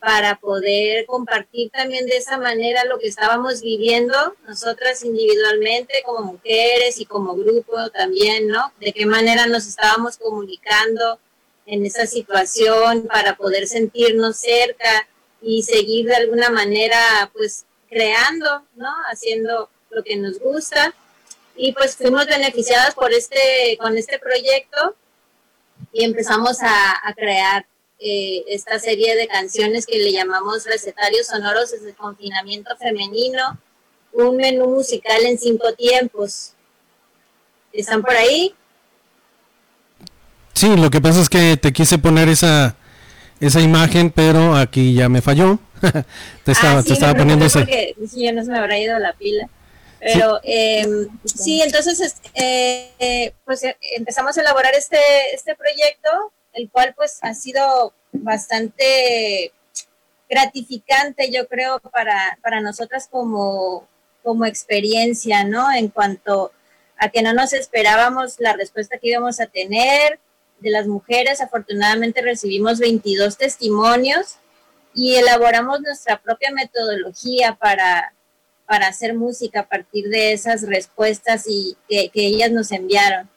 para 0.01 0.39
poder 0.39 1.05
compartir 1.05 1.69
también 1.69 2.07
de 2.07 2.17
esa 2.17 2.37
manera 2.37 2.83
lo 2.85 2.99
que 2.99 3.07
estábamos 3.07 3.61
viviendo 3.61 4.35
nosotras 4.47 5.05
individualmente 5.05 6.01
como 6.03 6.33
mujeres 6.33 6.99
y 6.99 7.05
como 7.05 7.35
grupo 7.35 7.89
también, 7.91 8.47
¿no? 8.47 8.73
De 8.81 8.91
qué 8.91 9.05
manera 9.05 9.45
nos 9.45 9.67
estábamos 9.67 10.17
comunicando, 10.17 11.19
en 11.65 11.85
esa 11.85 12.05
situación 12.05 13.07
para 13.07 13.35
poder 13.35 13.67
sentirnos 13.67 14.37
cerca 14.37 15.07
y 15.41 15.63
seguir 15.63 16.07
de 16.07 16.15
alguna 16.15 16.49
manera 16.49 17.31
pues 17.33 17.65
creando, 17.89 18.63
¿no? 18.75 18.89
Haciendo 19.09 19.69
lo 19.89 20.03
que 20.03 20.15
nos 20.17 20.39
gusta 20.39 20.93
y 21.55 21.73
pues 21.73 21.95
fuimos 21.95 22.25
beneficiadas 22.25 22.95
por 22.95 23.13
este, 23.13 23.77
con 23.79 23.97
este 23.97 24.19
proyecto 24.19 24.95
y 25.93 26.03
empezamos 26.03 26.57
a, 26.61 27.13
crear 27.15 27.65
eh, 28.03 28.43
esta 28.47 28.79
serie 28.79 29.15
de 29.15 29.27
canciones 29.27 29.85
que 29.85 29.99
le 29.99 30.11
llamamos 30.11 30.65
recetarios 30.65 31.27
sonoros 31.27 31.71
desde 31.71 31.89
el 31.89 31.95
confinamiento 31.95 32.75
femenino, 32.77 33.59
un 34.13 34.37
menú 34.37 34.67
musical 34.69 35.23
en 35.23 35.37
cinco 35.37 35.73
tiempos. 35.73 36.53
¿Están 37.71 38.01
por 38.01 38.15
ahí? 38.15 38.55
Sí, 40.53 40.75
lo 40.75 40.89
que 40.89 40.99
pasa 40.99 41.21
es 41.21 41.29
que 41.29 41.57
te 41.57 41.71
quise 41.71 41.97
poner 41.97 42.27
esa, 42.27 42.75
esa 43.39 43.61
imagen, 43.61 44.09
pero 44.09 44.55
aquí 44.55 44.93
ya 44.93 45.07
me 45.07 45.21
falló. 45.21 45.59
te 46.43 46.51
estaba, 46.51 46.79
ah, 46.79 46.83
te 46.83 46.93
estaba 46.93 47.13
poniendo 47.13 47.45
ese. 47.45 47.59
Porque 47.59 47.95
si 48.09 48.23
ya 48.23 48.31
no 48.31 48.43
se 48.43 48.51
me 48.51 48.57
habrá 48.57 48.79
ido 48.79 48.97
la 48.99 49.13
pila. 49.13 49.47
Pero 49.99 50.39
sí, 50.43 50.51
em, 50.51 51.09
sí 51.23 51.61
entonces 51.61 52.15
eh, 52.33 53.33
pues 53.45 53.63
eh, 53.63 53.77
empezamos 53.95 54.35
a 54.35 54.41
elaborar 54.41 54.73
este, 54.73 54.97
este 55.33 55.55
proyecto, 55.55 56.09
el 56.53 56.69
cual 56.69 56.93
pues 56.95 57.19
ha 57.21 57.33
sido 57.33 57.93
bastante 58.11 59.53
gratificante, 60.29 61.31
yo 61.31 61.47
creo, 61.47 61.79
para, 61.79 62.37
para 62.41 62.61
nosotras 62.61 63.07
como, 63.09 63.87
como 64.23 64.45
experiencia, 64.45 65.43
¿no? 65.43 65.71
En 65.71 65.89
cuanto 65.89 66.51
a 66.97 67.09
que 67.09 67.21
no 67.21 67.33
nos 67.33 67.53
esperábamos 67.53 68.39
la 68.39 68.53
respuesta 68.53 68.97
que 68.97 69.09
íbamos 69.09 69.39
a 69.39 69.47
tener, 69.47 70.19
de 70.61 70.69
las 70.69 70.87
mujeres. 70.87 71.41
Afortunadamente 71.41 72.21
recibimos 72.21 72.79
22 72.79 73.37
testimonios 73.37 74.37
y 74.93 75.15
elaboramos 75.15 75.81
nuestra 75.81 76.21
propia 76.21 76.51
metodología 76.51 77.55
para, 77.55 78.13
para 78.65 78.87
hacer 78.87 79.15
música 79.15 79.61
a 79.61 79.67
partir 79.67 80.09
de 80.09 80.33
esas 80.33 80.63
respuestas 80.63 81.45
y 81.47 81.75
que, 81.89 82.11
ellas 82.13 82.51
nos 82.51 82.71
enviaron. 82.71 83.29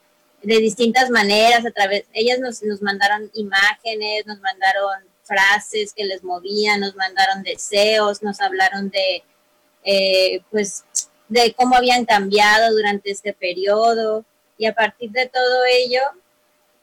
De 0.44 0.58
distintas 0.58 1.10
maneras, 1.10 1.64
a 1.66 1.70
través, 1.70 2.04
ellas 2.12 2.38
nos, 2.38 2.62
nos 2.62 2.82
mandaron 2.82 3.30
imágenes, 3.34 4.26
nos 4.26 4.40
mandaron 4.40 5.04
frases 5.22 5.92
que 5.94 6.04
les 6.04 6.22
movían, 6.22 6.80
nos 6.80 6.94
mandaron 6.96 7.42
deseos, 7.42 8.22
nos 8.22 8.40
hablaron 8.40 8.90
de, 8.90 9.22
eh, 9.84 10.42
pues, 10.50 10.84
de 11.28 11.54
cómo 11.54 11.76
habían 11.76 12.04
cambiado 12.04 12.74
durante 12.74 13.10
este 13.10 13.32
periodo 13.32 14.24
y 14.58 14.66
a 14.66 14.74
partir 14.74 15.10
de 15.10 15.26
todo 15.26 15.64
ello 15.64 16.02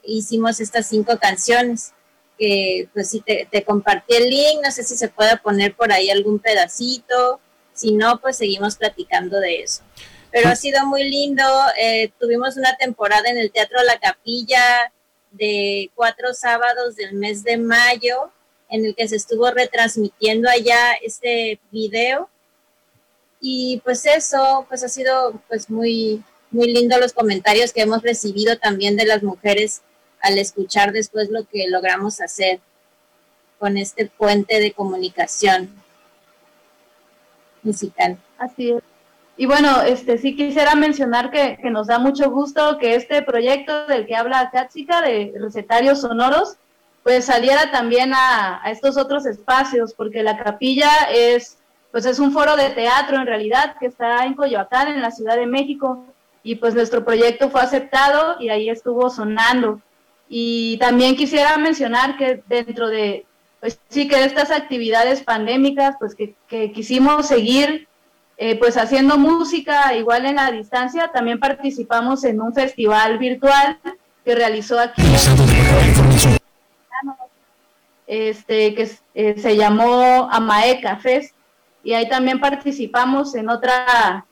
hicimos 0.03 0.59
estas 0.59 0.87
cinco 0.87 1.17
canciones 1.19 1.93
que 2.37 2.89
pues 2.93 3.11
si 3.11 3.21
te, 3.21 3.47
te 3.51 3.63
compartí 3.63 4.15
el 4.15 4.29
link, 4.29 4.61
no 4.63 4.71
sé 4.71 4.83
si 4.83 4.97
se 4.97 5.09
puede 5.09 5.37
poner 5.37 5.75
por 5.75 5.91
ahí 5.91 6.09
algún 6.09 6.39
pedacito, 6.39 7.39
si 7.73 7.91
no 7.91 8.19
pues 8.19 8.37
seguimos 8.37 8.75
platicando 8.77 9.39
de 9.39 9.61
eso. 9.61 9.83
Pero 10.31 10.49
ha 10.49 10.55
sido 10.55 10.85
muy 10.85 11.09
lindo, 11.09 11.43
eh, 11.77 12.11
tuvimos 12.19 12.55
una 12.57 12.75
temporada 12.77 13.29
en 13.29 13.37
el 13.37 13.51
Teatro 13.51 13.83
La 13.83 13.99
Capilla 13.99 14.91
de 15.31 15.89
cuatro 15.95 16.33
sábados 16.33 16.95
del 16.95 17.13
mes 17.13 17.43
de 17.43 17.57
mayo 17.57 18.31
en 18.69 18.85
el 18.85 18.95
que 18.95 19.07
se 19.07 19.17
estuvo 19.17 19.49
retransmitiendo 19.51 20.49
allá 20.49 20.93
este 21.01 21.59
video 21.71 22.29
y 23.39 23.81
pues 23.83 24.05
eso 24.05 24.65
pues 24.69 24.83
ha 24.83 24.89
sido 24.89 25.41
pues 25.47 25.69
muy 25.69 26.23
muy 26.51 26.71
lindo 26.71 26.97
los 26.99 27.13
comentarios 27.13 27.71
que 27.71 27.81
hemos 27.81 28.01
recibido 28.01 28.57
también 28.57 28.95
de 28.97 29.05
las 29.05 29.23
mujeres 29.23 29.81
al 30.21 30.37
escuchar 30.37 30.91
después 30.91 31.29
lo 31.29 31.45
que 31.45 31.67
logramos 31.69 32.21
hacer 32.21 32.59
con 33.57 33.77
este 33.77 34.07
puente 34.07 34.59
de 34.59 34.73
comunicación 34.73 35.69
musical. 37.63 38.17
Así 38.37 38.71
es. 38.71 38.90
Y 39.41 39.47
bueno, 39.47 39.81
este 39.81 40.19
sí 40.19 40.35
quisiera 40.35 40.75
mencionar 40.75 41.31
que, 41.31 41.57
nos 41.71 41.87
da 41.87 41.97
mucho 41.97 42.29
gusto 42.29 42.77
que 42.77 42.93
este 42.93 43.23
proyecto 43.23 43.87
del 43.87 44.05
que 44.05 44.15
habla 44.15 44.51
Katsika 44.51 45.01
de 45.01 45.33
recetarios 45.35 46.01
sonoros, 46.01 46.57
pues 47.01 47.25
saliera 47.25 47.71
también 47.71 48.13
a, 48.13 48.63
a, 48.63 48.69
estos 48.69 48.97
otros 48.97 49.25
espacios, 49.25 49.95
porque 49.95 50.21
la 50.21 50.37
capilla 50.37 50.91
es, 51.11 51.57
pues 51.89 52.05
es 52.05 52.19
un 52.19 52.31
foro 52.31 52.55
de 52.55 52.69
teatro 52.69 53.17
en 53.17 53.25
realidad 53.25 53.77
que 53.79 53.87
está 53.87 54.27
en 54.27 54.35
Coyoacán, 54.35 54.89
en 54.89 55.01
la 55.01 55.09
Ciudad 55.09 55.37
de 55.37 55.47
México, 55.47 56.05
y 56.43 56.57
pues 56.57 56.75
nuestro 56.75 57.03
proyecto 57.03 57.49
fue 57.49 57.61
aceptado 57.61 58.39
y 58.39 58.49
ahí 58.49 58.69
estuvo 58.69 59.09
sonando. 59.09 59.81
Y 60.29 60.77
también 60.77 61.15
quisiera 61.15 61.57
mencionar 61.57 62.15
que 62.15 62.43
dentro 62.47 62.89
de, 62.89 63.25
pues 63.59 63.79
sí, 63.89 64.07
que 64.07 64.23
estas 64.23 64.51
actividades 64.51 65.23
pandémicas, 65.23 65.95
pues 65.97 66.13
que, 66.13 66.35
quisimos 66.73 67.27
seguir 67.27 67.87
eh, 68.43 68.57
pues 68.57 68.75
haciendo 68.75 69.19
música 69.19 69.93
igual 69.95 70.25
en 70.25 70.37
la 70.37 70.49
distancia, 70.49 71.11
también 71.13 71.39
participamos 71.39 72.23
en 72.23 72.41
un 72.41 72.53
festival 72.55 73.19
virtual 73.19 73.77
que 74.25 74.33
realizó 74.33 74.79
aquí 74.79 75.03
este 78.07 78.73
que 78.73 78.89
eh, 79.13 79.35
se 79.37 79.55
llamó 79.55 80.27
Amaeca 80.31 80.97
Fest 80.97 81.35
y 81.83 81.93
ahí 81.93 82.09
también 82.09 82.39
participamos 82.39 83.35
en 83.35 83.47
otra 83.47 84.25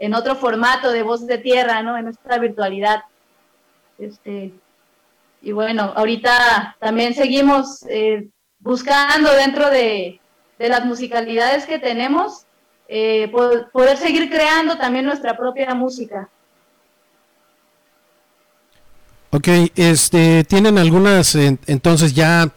en 0.00 0.14
otro 0.14 0.34
formato 0.34 0.90
de 0.90 1.04
voz 1.04 1.28
de 1.28 1.38
tierra, 1.38 1.80
¿no? 1.84 1.96
En 1.96 2.08
esta 2.08 2.36
virtualidad. 2.38 3.04
Este, 3.96 4.52
y 5.40 5.52
bueno, 5.52 5.92
ahorita 5.94 6.76
también 6.80 7.14
seguimos 7.14 7.86
eh, 7.88 8.28
buscando 8.58 9.32
dentro 9.32 9.70
de, 9.70 10.18
las 10.58 10.84
musicalidades 10.84 11.66
que 11.66 11.78
tenemos, 11.78 12.46
eh, 12.88 13.30
poder, 13.72 13.96
seguir 13.96 14.28
creando 14.28 14.76
también 14.76 15.04
nuestra 15.04 15.36
propia 15.36 15.74
música. 15.74 16.28
Ok, 19.30 19.48
este, 19.76 20.44
¿tienen 20.44 20.76
algunas 20.76 21.34
entonces 21.34 22.12
ya 22.12 22.50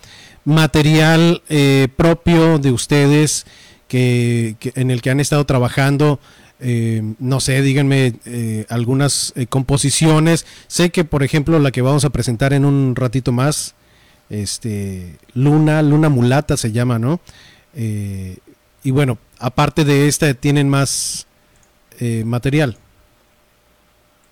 material 0.44 1.42
eh, 1.48 1.88
propio 1.96 2.60
de 2.60 2.72
ustedes 2.72 3.46
que, 3.88 4.56
en 4.76 4.92
el 4.92 5.02
que 5.02 5.10
han 5.10 5.20
estado 5.20 5.46
trabajando? 5.46 6.20
Eh, 6.60 7.02
no 7.20 7.40
sé, 7.42 7.62
díganme 7.62 8.14
eh, 8.26 8.66
algunas 8.70 9.34
eh, 9.36 9.46
composiciones. 9.46 10.46
Sé 10.68 10.90
que, 10.90 11.04
por 11.04 11.24
ejemplo, 11.24 11.60
la 11.60 11.72
que 11.72 11.82
vamos 11.82 12.06
a 12.06 12.10
presentar 12.12 12.54
en 12.54 12.66
un 12.66 12.96
ratito 12.96 13.32
más, 13.32 13.76
este, 14.30 15.18
Luna, 15.34 15.82
Luna 15.82 16.10
Mulata 16.10 16.58
se 16.58 16.72
llama, 16.72 16.98
¿no? 16.98 17.20
Y 18.86 18.92
bueno, 18.92 19.18
aparte 19.40 19.84
de 19.84 20.08
esta, 20.08 20.34
¿tienen 20.34 20.70
más 20.70 21.28
material? 22.24 22.78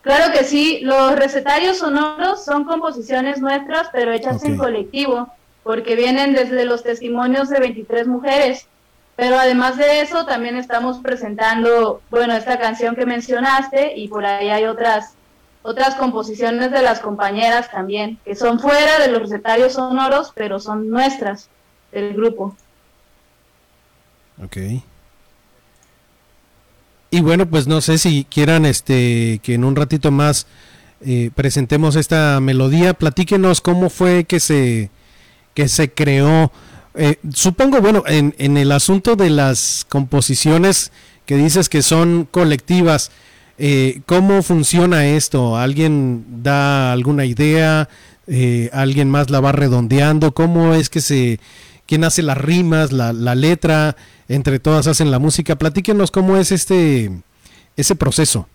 Claro 0.01 0.33
que 0.33 0.43
sí, 0.43 0.79
los 0.81 1.15
recetarios 1.15 1.77
sonoros 1.77 2.43
son 2.43 2.65
composiciones 2.65 3.39
nuestras, 3.39 3.87
pero 3.91 4.11
hechas 4.11 4.43
en 4.43 4.57
colectivo, 4.57 5.29
porque 5.63 5.95
vienen 5.95 6.33
desde 6.33 6.65
los 6.65 6.83
testimonios 6.83 7.49
de 7.49 7.59
23 7.59 8.07
mujeres 8.07 8.67
pero 9.15 9.37
además 9.37 9.77
de 9.77 10.01
eso, 10.01 10.25
también 10.25 10.57
estamos 10.57 10.99
presentando, 10.99 12.01
bueno, 12.09 12.35
esta 12.35 12.57
canción 12.57 12.95
que 12.95 13.05
mencionaste 13.05 13.93
y 13.95 14.07
por 14.07 14.25
ahí 14.25 14.49
hay 14.49 14.65
otras 14.65 15.13
otras 15.65 15.95
composiciones 15.95 16.71
de 16.71 16.81
las 16.81 16.99
compañeras 16.99 17.71
también, 17.71 18.19
que 18.25 18.35
son 18.35 18.59
fuera 18.59 18.99
de 18.99 19.07
los 19.07 19.21
recetarios 19.21 19.73
sonoros, 19.73 20.33
pero 20.35 20.59
son 20.59 20.89
nuestras, 20.89 21.47
del 21.93 22.13
grupo. 22.15 22.53
Ok. 24.41 24.57
Y 27.11 27.21
bueno, 27.21 27.45
pues 27.45 27.67
no 27.67 27.79
sé 27.81 27.99
si 27.99 28.25
quieran 28.25 28.65
este 28.65 29.39
que 29.43 29.53
en 29.53 29.63
un 29.63 29.75
ratito 29.75 30.09
más 30.09 30.47
eh, 31.05 31.29
presentemos 31.35 31.95
esta 31.95 32.39
melodía. 32.39 32.95
Platíquenos 32.95 33.61
cómo 33.61 33.89
fue 33.89 34.23
que 34.23 34.39
se 34.39 34.89
que 35.53 35.67
se 35.67 35.91
creó 35.91 36.51
eh, 36.95 37.17
supongo, 37.33 37.81
bueno, 37.81 38.03
en, 38.07 38.35
en, 38.37 38.57
el 38.57 38.71
asunto 38.71 39.15
de 39.15 39.29
las 39.29 39.85
composiciones 39.89 40.91
que 41.25 41.37
dices 41.37 41.67
que 41.69 41.81
son 41.81 42.27
colectivas, 42.29 43.11
eh, 43.57 44.01
¿cómo 44.05 44.43
funciona 44.43 45.07
esto? 45.07 45.57
¿Alguien 45.57 46.25
da 46.43 46.91
alguna 46.91 47.25
idea? 47.25 47.89
¿Alguien 48.71 49.09
más 49.09 49.29
la 49.29 49.39
va 49.39 49.51
redondeando? 49.51 50.33
¿Cómo 50.33 50.73
es 50.73 50.89
que 50.89 51.01
se... 51.01 51.39
¿Quién 51.85 52.03
hace 52.03 52.21
las 52.21 52.37
rimas, 52.37 52.91
la, 52.91 53.13
la 53.13 53.35
letra? 53.35 53.95
Entre 54.27 54.59
todas 54.59 54.87
hacen 54.87 55.11
la 55.11 55.19
música. 55.19 55.55
Platíquenos 55.55 56.11
cómo 56.11 56.37
es 56.37 56.51
este 56.51 57.11
ese 57.75 57.95
proceso. 57.95 58.47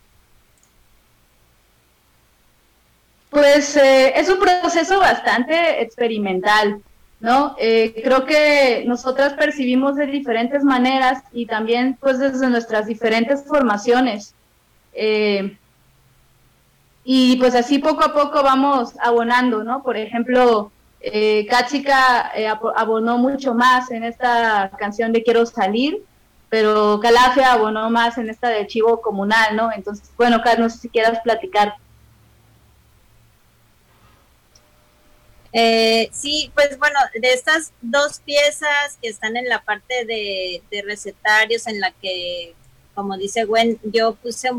Pues 3.30 3.76
es 3.76 4.28
un 4.28 4.38
proceso 4.38 4.98
bastante 4.98 5.82
experimental. 5.82 6.80
¿no? 7.20 7.56
Eh, 7.58 8.00
creo 8.02 8.24
que 8.24 8.84
nosotras 8.86 9.34
percibimos 9.34 9.96
de 9.96 10.06
diferentes 10.06 10.62
maneras 10.62 11.22
y 11.32 11.46
también 11.46 11.96
pues 12.00 12.18
desde 12.18 12.48
nuestras 12.48 12.86
diferentes 12.86 13.44
formaciones. 13.44 14.34
Eh, 14.92 15.56
y 17.04 17.36
pues 17.36 17.54
así 17.54 17.78
poco 17.78 18.04
a 18.04 18.12
poco 18.12 18.42
vamos 18.42 18.92
abonando, 19.00 19.64
¿no? 19.64 19.82
Por 19.82 19.96
ejemplo, 19.96 20.70
eh, 21.00 21.46
Kachika 21.48 22.32
eh, 22.34 22.48
abonó 22.48 23.18
mucho 23.18 23.54
más 23.54 23.90
en 23.90 24.04
esta 24.04 24.70
canción 24.78 25.12
de 25.12 25.22
Quiero 25.22 25.46
Salir, 25.46 26.02
pero 26.48 26.98
Calafia 27.00 27.52
abonó 27.52 27.90
más 27.90 28.18
en 28.18 28.30
esta 28.30 28.48
de 28.48 28.66
Chivo 28.66 29.00
Comunal, 29.00 29.54
¿no? 29.56 29.70
Entonces, 29.72 30.10
bueno, 30.16 30.40
Carlos, 30.42 30.58
no 30.58 30.70
sé 30.70 30.78
si 30.78 30.88
quieras 30.88 31.20
platicar 31.22 31.74
Eh, 35.52 36.10
sí, 36.12 36.50
pues 36.54 36.78
bueno, 36.78 36.98
de 37.14 37.32
estas 37.32 37.72
dos 37.80 38.20
piezas 38.20 38.98
que 39.00 39.08
están 39.08 39.36
en 39.36 39.48
la 39.48 39.62
parte 39.62 40.04
de, 40.04 40.62
recetarios, 40.84 41.66
en 41.66 41.80
la 41.80 41.90
que, 41.92 42.54
como 42.94 43.16
dice 43.16 43.44
Gwen, 43.44 43.78
yo 43.82 44.14
puse 44.16 44.50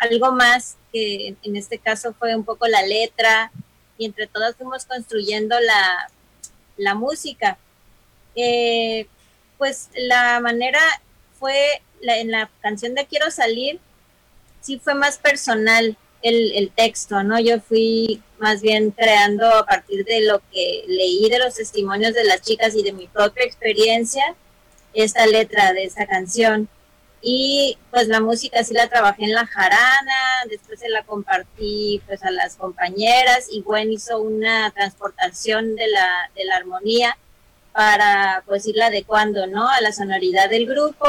algo 0.00 0.32
más, 0.32 0.76
que 0.92 1.36
en 1.42 1.56
este 1.56 1.78
caso 1.78 2.14
fue 2.18 2.34
un 2.34 2.44
poco 2.44 2.66
la 2.66 2.82
letra, 2.82 3.52
y 3.98 4.06
entre 4.06 4.26
todas 4.26 4.56
fuimos 4.56 4.84
construyendo 4.84 5.58
la, 5.60 6.08
la 6.76 6.94
música. 6.94 7.58
Eh, 8.34 9.06
pues 9.58 9.90
la 9.94 10.40
manera 10.40 10.80
fue, 11.38 11.82
en 12.02 12.30
la 12.30 12.50
canción 12.60 12.94
de 12.94 13.06
Quiero 13.06 13.30
salir, 13.30 13.80
sí 14.60 14.78
fue 14.78 14.94
más 14.94 15.18
personal, 15.18 15.96
el, 16.24 16.70
texto, 16.74 17.22
¿no? 17.22 17.38
Yo 17.38 17.60
fui 17.60 18.22
más 18.38 18.62
bien 18.62 18.90
creando 18.92 19.46
a 19.46 19.66
partir 19.66 20.04
de 20.06 20.22
lo 20.22 20.40
que 20.50 20.84
leí 20.88 21.28
de 21.28 21.38
los 21.38 21.54
testimonios 21.54 22.14
de 22.14 22.24
las 22.24 22.40
chicas 22.40 22.74
y 22.74 22.82
de 22.82 22.92
mi 22.92 23.06
propia 23.06 23.44
experiencia 23.44 24.34
esta 24.94 25.26
letra 25.26 25.72
de 25.74 25.84
esta 25.84 26.06
canción. 26.06 26.68
Y 27.26 27.78
pues 27.90 28.06
la 28.08 28.20
música 28.20 28.62
sí 28.62 28.74
la 28.74 28.86
trabajé 28.86 29.24
en 29.24 29.32
la 29.32 29.46
jarana, 29.46 30.44
después 30.50 30.78
se 30.78 30.90
la 30.90 31.04
compartí 31.04 32.02
pues 32.06 32.22
a 32.22 32.30
las 32.30 32.56
compañeras 32.56 33.46
y 33.50 33.62
Gwen 33.62 33.90
hizo 33.90 34.20
una 34.20 34.70
transportación 34.72 35.74
de 35.74 35.88
la, 35.88 36.30
de 36.36 36.44
la 36.44 36.56
armonía 36.56 37.16
para 37.72 38.42
pues 38.44 38.66
irla 38.66 38.88
adecuando, 38.88 39.46
¿no? 39.46 39.66
A 39.66 39.80
la 39.80 39.92
sonoridad 39.92 40.50
del 40.50 40.66
grupo 40.66 41.06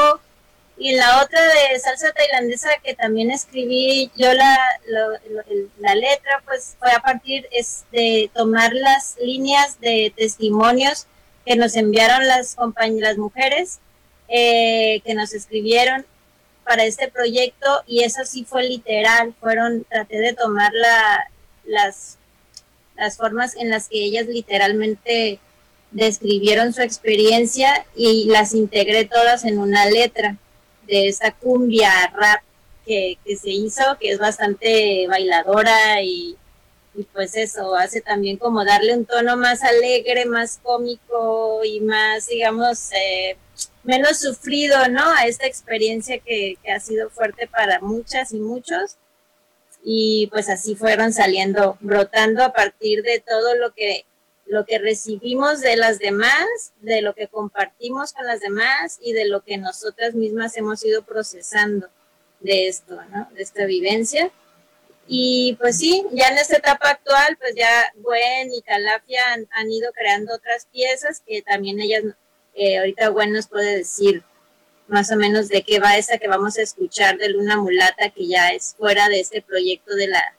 Y 0.78 0.94
la 0.94 1.22
otra 1.22 1.40
de 1.42 1.78
salsa 1.78 2.12
tailandesa 2.12 2.70
que 2.82 2.94
también 2.94 3.30
escribí 3.30 4.10
yo 4.16 4.32
la, 4.32 4.58
la 5.78 5.94
letra, 5.94 6.42
pues 6.46 6.76
fue 6.78 6.92
a 6.92 7.00
partir 7.00 7.46
es 7.50 7.84
de 7.92 8.30
tomar 8.34 8.72
las 8.72 9.16
líneas 9.20 9.80
de 9.80 10.14
testimonios 10.16 11.06
que 11.44 11.56
nos 11.56 11.76
enviaron 11.76 12.26
las 12.26 12.54
compañeras 12.54 13.18
mujeres 13.18 13.80
eh, 14.28 15.00
que 15.04 15.14
nos 15.14 15.32
escribieron 15.32 16.04
para 16.64 16.84
este 16.84 17.08
proyecto 17.08 17.82
y 17.86 18.02
eso 18.02 18.24
sí 18.24 18.44
fue 18.44 18.64
literal, 18.64 19.34
fueron, 19.40 19.84
traté 19.84 20.18
de 20.18 20.34
tomar 20.34 20.72
la, 20.72 21.30
las, 21.64 22.18
las 22.96 23.16
formas 23.16 23.54
en 23.56 23.70
las 23.70 23.88
que 23.88 24.04
ellas 24.04 24.26
literalmente 24.26 25.38
describieron 25.92 26.72
su 26.72 26.82
experiencia 26.82 27.86
y 27.94 28.24
las 28.26 28.52
integré 28.52 29.04
todas 29.04 29.44
en 29.44 29.58
una 29.58 29.86
letra 29.86 30.36
de 30.86 31.08
esa 31.08 31.32
cumbia 31.32 31.90
rap 32.14 32.42
que, 32.84 33.18
que 33.24 33.36
se 33.36 33.50
hizo, 33.50 33.82
que 34.00 34.10
es 34.10 34.18
bastante 34.18 35.06
bailadora 35.08 36.02
y, 36.02 36.36
y 36.94 37.02
pues 37.04 37.36
eso 37.36 37.74
hace 37.74 38.00
también 38.00 38.36
como 38.38 38.64
darle 38.64 38.96
un 38.96 39.04
tono 39.04 39.36
más 39.36 39.62
alegre, 39.62 40.24
más 40.24 40.58
cómico 40.62 41.64
y 41.64 41.80
más, 41.80 42.28
digamos, 42.28 42.90
eh, 42.92 43.36
menos 43.84 44.18
sufrido, 44.18 44.88
¿no? 44.88 45.02
A 45.12 45.26
esta 45.26 45.46
experiencia 45.46 46.18
que, 46.18 46.58
ha 46.74 46.80
sido 46.80 47.08
fuerte 47.10 47.46
para 47.46 47.80
muchas 47.80 48.32
y 48.32 48.38
muchos. 48.38 48.96
Y 49.82 50.28
pues 50.32 50.48
así 50.48 50.74
fueron 50.74 51.12
saliendo, 51.12 51.78
brotando 51.80 52.42
a 52.42 52.52
partir 52.52 53.02
de 53.02 53.20
todo 53.20 53.54
lo 53.54 53.72
que, 53.72 54.04
lo 54.46 54.66
que 54.66 54.78
recibimos 54.78 55.60
de 55.60 55.76
las 55.76 55.98
demás, 55.98 56.72
de 56.80 57.02
lo 57.02 57.14
que 57.14 57.28
compartimos 57.28 58.12
con 58.12 58.26
las 58.26 58.40
demás 58.40 58.98
y 59.00 59.12
de 59.12 59.26
lo 59.26 59.42
que 59.42 59.58
nosotras 59.58 60.14
mismas 60.14 60.56
hemos 60.56 60.84
ido 60.84 61.02
procesando 61.02 61.88
de 62.40 62.66
esto, 62.68 63.00
¿no? 63.12 63.28
De 63.34 63.42
esta 63.42 63.64
vivencia. 63.64 64.30
Y 65.08 65.56
pues 65.60 65.78
sí, 65.78 66.04
ya 66.10 66.28
en 66.28 66.38
esta 66.38 66.56
etapa 66.56 66.90
actual, 66.90 67.36
pues 67.38 67.54
ya 67.54 67.92
Gwen 67.94 68.52
y 68.52 68.60
Calafia 68.62 69.34
han, 69.34 69.46
han 69.52 69.70
ido 69.70 69.92
creando 69.92 70.34
otras 70.34 70.66
piezas 70.66 71.22
que 71.24 71.42
también 71.42 71.80
ellas 71.80 72.02
eh, 72.56 72.78
ahorita 72.78 73.08
Gwen 73.08 73.32
nos 73.32 73.46
puede 73.48 73.76
decir 73.76 74.22
más 74.88 75.10
o 75.12 75.16
menos 75.16 75.48
de 75.48 75.62
qué 75.62 75.78
va 75.78 75.96
esa 75.96 76.18
que 76.18 76.28
vamos 76.28 76.58
a 76.58 76.62
escuchar 76.62 77.18
de 77.18 77.28
Luna 77.28 77.56
Mulata, 77.56 78.10
que 78.10 78.26
ya 78.26 78.50
es 78.50 78.74
fuera 78.78 79.08
de 79.08 79.20
este 79.20 79.42
proyecto 79.42 79.94
de 79.94 80.08
la, 80.08 80.34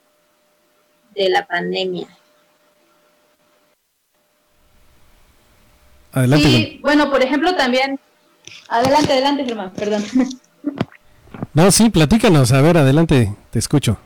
de 1.14 1.28
la 1.28 1.46
pandemia. 1.46 2.08
Adelante. 6.12 6.46
Sí, 6.46 6.78
bueno, 6.82 7.10
por 7.10 7.22
ejemplo, 7.22 7.54
también. 7.54 8.00
Adelante, 8.68 9.12
adelante, 9.12 9.44
Germán, 9.44 9.72
perdón. 9.74 10.04
No, 11.52 11.70
sí, 11.70 11.90
platícanos, 11.90 12.52
a 12.52 12.60
ver, 12.62 12.78
adelante, 12.78 13.34
te 13.50 13.58
escucho. 13.58 13.98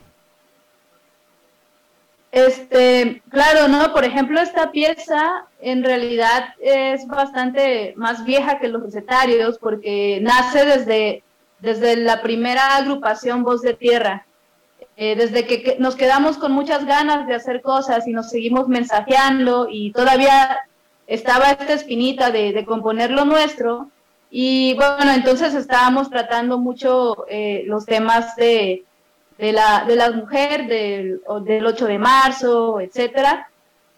Este, 2.32 3.22
claro, 3.30 3.68
¿no? 3.68 3.92
Por 3.92 4.04
ejemplo, 4.04 4.40
esta 4.40 4.72
pieza 4.72 5.46
en 5.62 5.84
realidad 5.84 6.54
es 6.60 7.06
bastante 7.06 7.94
más 7.96 8.24
vieja 8.24 8.58
que 8.58 8.68
los 8.68 8.82
recetarios 8.82 9.58
porque 9.58 10.18
nace 10.20 10.64
desde, 10.64 11.22
desde 11.60 11.96
la 11.96 12.20
primera 12.20 12.76
agrupación 12.76 13.44
Voz 13.44 13.62
de 13.62 13.74
Tierra. 13.74 14.26
Eh, 14.96 15.14
desde 15.16 15.46
que, 15.46 15.76
nos 15.78 15.94
quedamos 15.94 16.36
con 16.36 16.52
muchas 16.52 16.84
ganas 16.84 17.26
de 17.26 17.34
hacer 17.34 17.62
cosas 17.62 18.06
y 18.06 18.12
nos 18.12 18.28
seguimos 18.28 18.68
mensajeando 18.68 19.68
y 19.70 19.92
todavía 19.92 20.58
estaba 21.06 21.52
esta 21.52 21.72
espinita 21.72 22.30
de, 22.30 22.52
de 22.52 22.64
componer 22.64 23.10
lo 23.10 23.24
nuestro. 23.24 23.88
Y 24.30 24.74
bueno, 24.74 25.12
entonces 25.12 25.54
estábamos 25.54 26.10
tratando 26.10 26.58
mucho 26.58 27.24
eh, 27.28 27.62
los 27.66 27.86
temas 27.86 28.34
de, 28.34 28.84
de 29.38 29.52
la, 29.52 29.84
de 29.86 29.94
la 29.94 30.10
mujer 30.10 30.66
del, 30.66 31.20
del 31.44 31.66
8 31.66 31.86
de 31.86 31.98
marzo, 31.98 32.80
etcétera. 32.80 33.48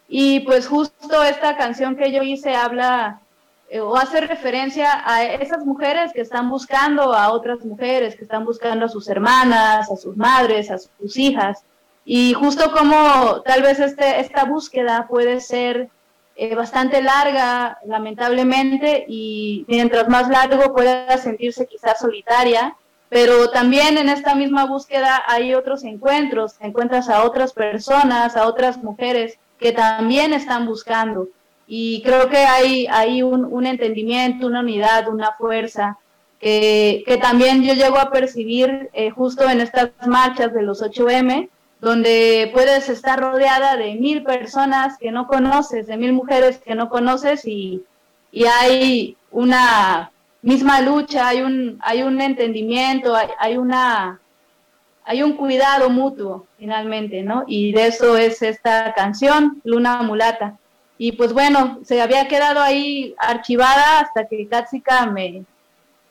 Y 0.09 0.41
pues 0.41 0.69
justo 0.69 1.23
esta 1.23 1.57
canción 1.57 1.97
que 1.97 2.13
yo 2.13 2.23
hice 2.23 2.55
habla 2.55 3.21
eh, 3.69 3.81
o 3.81 3.97
hace 3.97 4.21
referencia 4.21 5.03
a 5.05 5.25
esas 5.25 5.65
mujeres 5.65 6.13
que 6.13 6.21
están 6.21 6.51
buscando 6.51 7.15
a 7.15 7.33
otras 7.33 7.65
mujeres, 7.65 8.15
que 8.15 8.25
están 8.25 8.45
buscando 8.45 8.87
a 8.87 8.89
sus 8.89 9.09
hermanas, 9.09 9.91
a 9.91 9.97
sus 9.97 10.17
madres, 10.17 10.71
a 10.71 10.79
sus 10.79 11.17
hijas. 11.17 11.65
Y 12.05 12.35
justo 12.35 12.71
como 12.71 13.41
tal 13.43 13.63
vez 13.63 13.81
este, 13.81 14.21
esta 14.21 14.45
búsqueda 14.45 15.07
puede 15.09 15.41
ser 15.41 15.89
eh, 16.37 16.55
bastante 16.55 17.01
larga, 17.01 17.79
lamentablemente, 17.87 19.07
y 19.09 19.65
mientras 19.69 20.09
más 20.09 20.29
largo 20.29 20.75
pueda 20.75 21.17
sentirse 21.17 21.67
quizás 21.67 21.99
solitaria, 22.01 22.77
pero 23.09 23.51
también 23.51 23.97
en 23.97 24.09
esta 24.09 24.35
misma 24.35 24.67
búsqueda 24.67 25.23
hay 25.27 25.55
otros 25.55 25.85
encuentros, 25.85 26.57
encuentras 26.61 27.09
a 27.09 27.23
otras 27.23 27.53
personas, 27.53 28.37
a 28.37 28.47
otras 28.47 28.83
mujeres 28.83 29.39
que 29.59 29.73
también 29.73 30.33
están 30.33 30.67
buscando. 30.67 31.29
Y 31.67 32.03
creo 32.03 32.29
que 32.29 32.39
hay, 32.39 32.87
hay 32.87 33.23
un, 33.23 33.67
entendimiento, 33.67 34.47
una 34.47 34.61
unidad, 34.61 35.09
una 35.09 35.33
fuerza 35.33 35.99
que, 36.39 37.05
también 37.23 37.63
yo 37.63 37.73
llego 37.75 37.99
a 37.99 38.11
percibir 38.11 38.91
eh, 38.93 39.11
justo 39.11 39.49
en 39.49 39.61
estas 39.61 39.91
marchas 40.07 40.53
de 40.53 40.63
los 40.63 40.83
8M, 40.83 41.49
donde 41.81 42.51
puedes 42.53 42.89
estar 42.89 43.19
rodeada 43.19 43.77
de 43.77 43.95
mil 43.95 44.23
personas 44.23 44.99
que 44.99 45.11
no 45.11 45.27
conoces, 45.27 45.87
de 45.87 45.97
mil 45.97 46.13
mujeres 46.13 46.59
que 46.59 46.75
no 46.75 46.89
conoces 46.89 47.47
y, 47.47 47.83
y 48.31 48.45
hay 48.45 49.17
una 49.31 50.11
misma 50.45 50.83
lucha, 50.83 51.29
hay 51.29 51.41
un, 51.41 51.79
hay 51.81 52.03
un 52.03 52.21
entendimiento, 52.21 53.15
hay, 53.39 53.57
una, 53.57 54.21
hay 55.05 55.23
un 55.23 55.35
cuidado 55.37 55.91
mutuo 55.91 56.47
finalmente, 56.59 57.23
¿no? 57.23 57.45
Y 57.47 57.73
de 57.73 57.89
eso 57.89 58.17
es 58.17 58.43
esta 58.43 58.95
canción, 58.95 59.61
Luna 59.65 60.03
Mulata. 60.03 60.57
Y 60.97 61.13
pues 61.13 61.33
bueno, 61.33 61.81
se 61.85 62.01
había 62.01 62.29
quedado 62.29 62.61
ahí 62.61 63.15
archivada 63.19 64.01
hasta 64.01 64.27
que 64.27 64.49
Katsika 64.49 65.07
me 65.07 65.45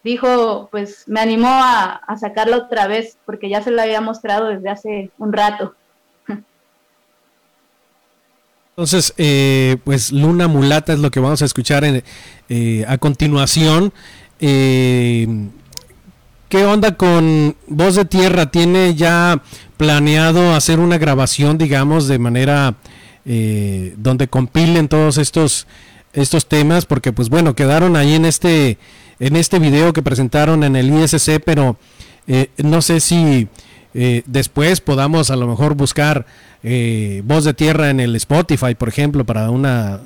dijo, 0.04 0.68
pues 0.72 1.06
me 1.08 1.22
animó 1.22 1.48
a, 1.50 1.96
a 1.96 2.18
sacarla 2.18 2.58
otra 2.58 2.88
vez, 2.88 3.18
porque 3.26 3.50
ya 3.50 3.62
se 3.62 3.72
la 3.72 3.84
había 3.84 4.02
mostrado 4.02 4.48
desde 4.48 4.70
hace 4.70 5.12
un 5.18 5.34
rato. 5.34 5.76
Entonces, 8.76 9.14
eh, 9.18 9.78
pues 9.84 10.12
Luna 10.12 10.48
Mulata 10.48 10.94
es 10.94 11.00
lo 11.00 11.12
que 11.12 11.20
vamos 11.20 11.44
a 11.44 11.46
escuchar 11.46 11.84
en, 11.84 12.04
eh, 12.50 12.86
a 12.88 12.98
continuación. 12.98 13.94
Eh, 14.40 15.28
¿Qué 16.54 16.66
onda 16.66 16.96
con 16.98 17.56
Voz 17.66 17.96
de 17.96 18.06
Tierra? 18.06 18.52
¿Tiene 18.52 18.94
ya 18.94 19.42
planeado 19.76 20.54
hacer 20.54 20.80
una 20.80 21.00
grabación, 21.00 21.58
digamos, 21.58 22.08
de 22.08 22.20
manera 22.20 22.76
eh, 23.26 23.96
donde 23.98 24.28
compilen 24.28 24.88
todos 24.88 25.18
estos, 25.18 25.66
estos 26.14 26.48
temas? 26.48 26.86
Porque, 26.86 27.12
pues 27.12 27.30
bueno, 27.30 27.56
quedaron 27.56 27.96
ahí 27.96 28.14
en 28.14 28.26
este, 28.26 28.78
en 29.20 29.36
este 29.36 29.58
video 29.58 29.94
que 29.94 30.04
presentaron 30.04 30.64
en 30.64 30.76
el 30.76 30.94
ISC, 30.94 31.42
pero 31.44 31.78
eh, 32.28 32.52
no 32.58 32.84
sé 32.84 33.00
si 33.00 33.48
después 34.28 34.80
podamos 34.80 35.32
a 35.32 35.36
lo 35.36 35.48
mejor 35.48 35.74
buscar 35.74 36.28
Voz 36.62 37.46
de 37.46 37.56
Tierra 37.56 37.90
en 37.90 38.00
el 38.00 38.16
Spotify, 38.18 38.76
por 38.76 38.90
ejemplo, 38.90 39.26
para 39.26 39.50
una, 39.50 40.02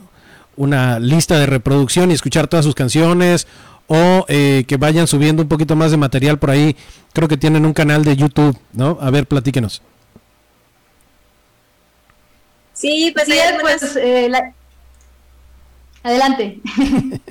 una 0.55 0.97
lista 0.99 1.37
de 1.39 1.45
reproducción 1.45 2.09
y 2.09 2.13
escuchar 2.13 2.47
todas 2.47 2.63
sus 2.63 2.73
canciones 2.73 3.47
o 3.87 4.25
eh, 4.27 4.65
que 4.67 4.77
vayan 4.77 5.07
subiendo 5.07 5.41
un 5.41 5.49
poquito 5.49 5.75
más 5.75 5.91
de 5.91 5.97
material 5.97 6.37
por 6.37 6.51
ahí. 6.51 6.75
Creo 7.13 7.27
que 7.27 7.37
tienen 7.37 7.65
un 7.65 7.73
canal 7.73 8.03
de 8.03 8.15
YouTube, 8.15 8.57
¿no? 8.73 8.97
A 9.01 9.09
ver, 9.09 9.25
platíquenos. 9.25 9.81
Sí, 12.73 13.11
pues, 13.13 13.27
pues 13.61 13.95
eh, 13.95 14.31
adelante. 16.03 16.59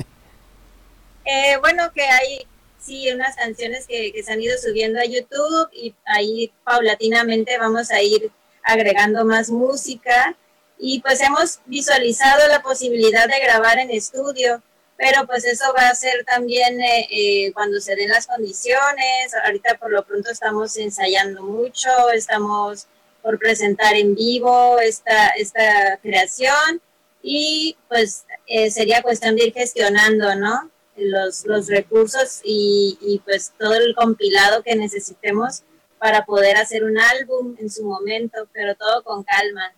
Eh, 1.29 1.57
bueno, 1.61 1.91
que 1.93 2.03
hay 2.03 2.47
sí 2.79 3.11
unas 3.11 3.35
canciones 3.35 3.89
que, 3.89 4.13
que 4.13 4.23
se 4.23 4.33
han 4.33 4.41
ido 4.41 4.57
subiendo 4.59 5.01
a 5.01 5.05
YouTube 5.05 5.69
y 5.73 5.93
ahí 6.05 6.53
paulatinamente 6.63 7.59
vamos 7.59 7.91
a 7.91 8.01
ir 8.01 8.31
agregando 8.63 9.25
más 9.25 9.51
música 9.51 10.37
y 10.79 11.01
pues 11.01 11.21
hemos 11.21 11.59
visualizado 11.67 12.47
la 12.47 12.63
posibilidad 12.63 13.27
de 13.27 13.41
grabar 13.41 13.81
en 13.81 13.91
estudio 13.91 14.63
pero 14.97 15.27
pues 15.27 15.45
eso 15.45 15.65
va 15.77 15.89
a 15.89 15.95
ser 15.95 16.25
también 16.25 16.81
eh, 16.81 17.07
eh, 17.11 17.53
cuando 17.53 17.81
se 17.81 17.95
den 17.95 18.09
las 18.09 18.27
condiciones. 18.27 19.35
Ahorita 19.45 19.77
por 19.79 19.91
lo 19.91 20.05
pronto 20.05 20.31
estamos 20.31 20.77
ensayando 20.77 21.43
mucho, 21.43 21.89
estamos 22.15 22.87
por 23.23 23.39
presentar 23.39 23.95
en 23.95 24.15
vivo 24.15 24.79
esta, 24.81 25.31
esta 25.31 25.99
creación 25.99 26.81
y 27.23 27.77
pues 27.89 28.25
eh, 28.47 28.71
sería 28.71 29.03
cuestión 29.03 29.37
de 29.37 29.47
ir 29.47 29.53
gestionando, 29.53 30.35
¿no? 30.37 30.71
Los, 30.97 31.45
los 31.45 31.67
recursos 31.67 32.41
y, 32.43 32.97
y 33.03 33.19
pues 33.19 33.53
todo 33.59 33.75
el 33.75 33.95
compilado 33.95 34.63
que 34.63 34.77
necesitemos 34.77 35.63
para 35.99 36.25
poder 36.25 36.57
hacer 36.57 36.85
un 36.85 36.99
álbum 36.99 37.55
en 37.59 37.71
su 37.71 37.85
momento, 37.85 38.49
pero 38.53 38.75
todo 38.77 39.03
con 39.03 39.23
calma. 39.25 39.75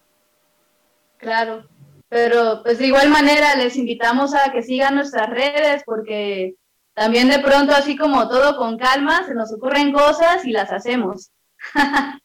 Claro, 1.16 1.66
pero 2.09 2.62
pues 2.62 2.79
de 2.79 2.87
igual 2.87 3.11
manera 3.11 3.55
les 3.57 3.77
invitamos 3.77 4.35
a 4.35 4.51
que 4.53 4.62
sigan 4.62 4.94
nuestras 4.94 5.29
redes 5.29 5.83
porque 5.85 6.57
también 6.94 7.29
de 7.29 7.38
pronto 7.38 7.75
así 7.75 7.97
como 7.97 8.29
todo 8.29 8.57
con 8.57 8.79
calma, 8.79 9.25
se 9.27 9.35
nos 9.35 9.53
ocurren 9.53 9.92
cosas 9.92 10.44
y 10.44 10.53
las 10.53 10.73
hacemos. 10.73 11.31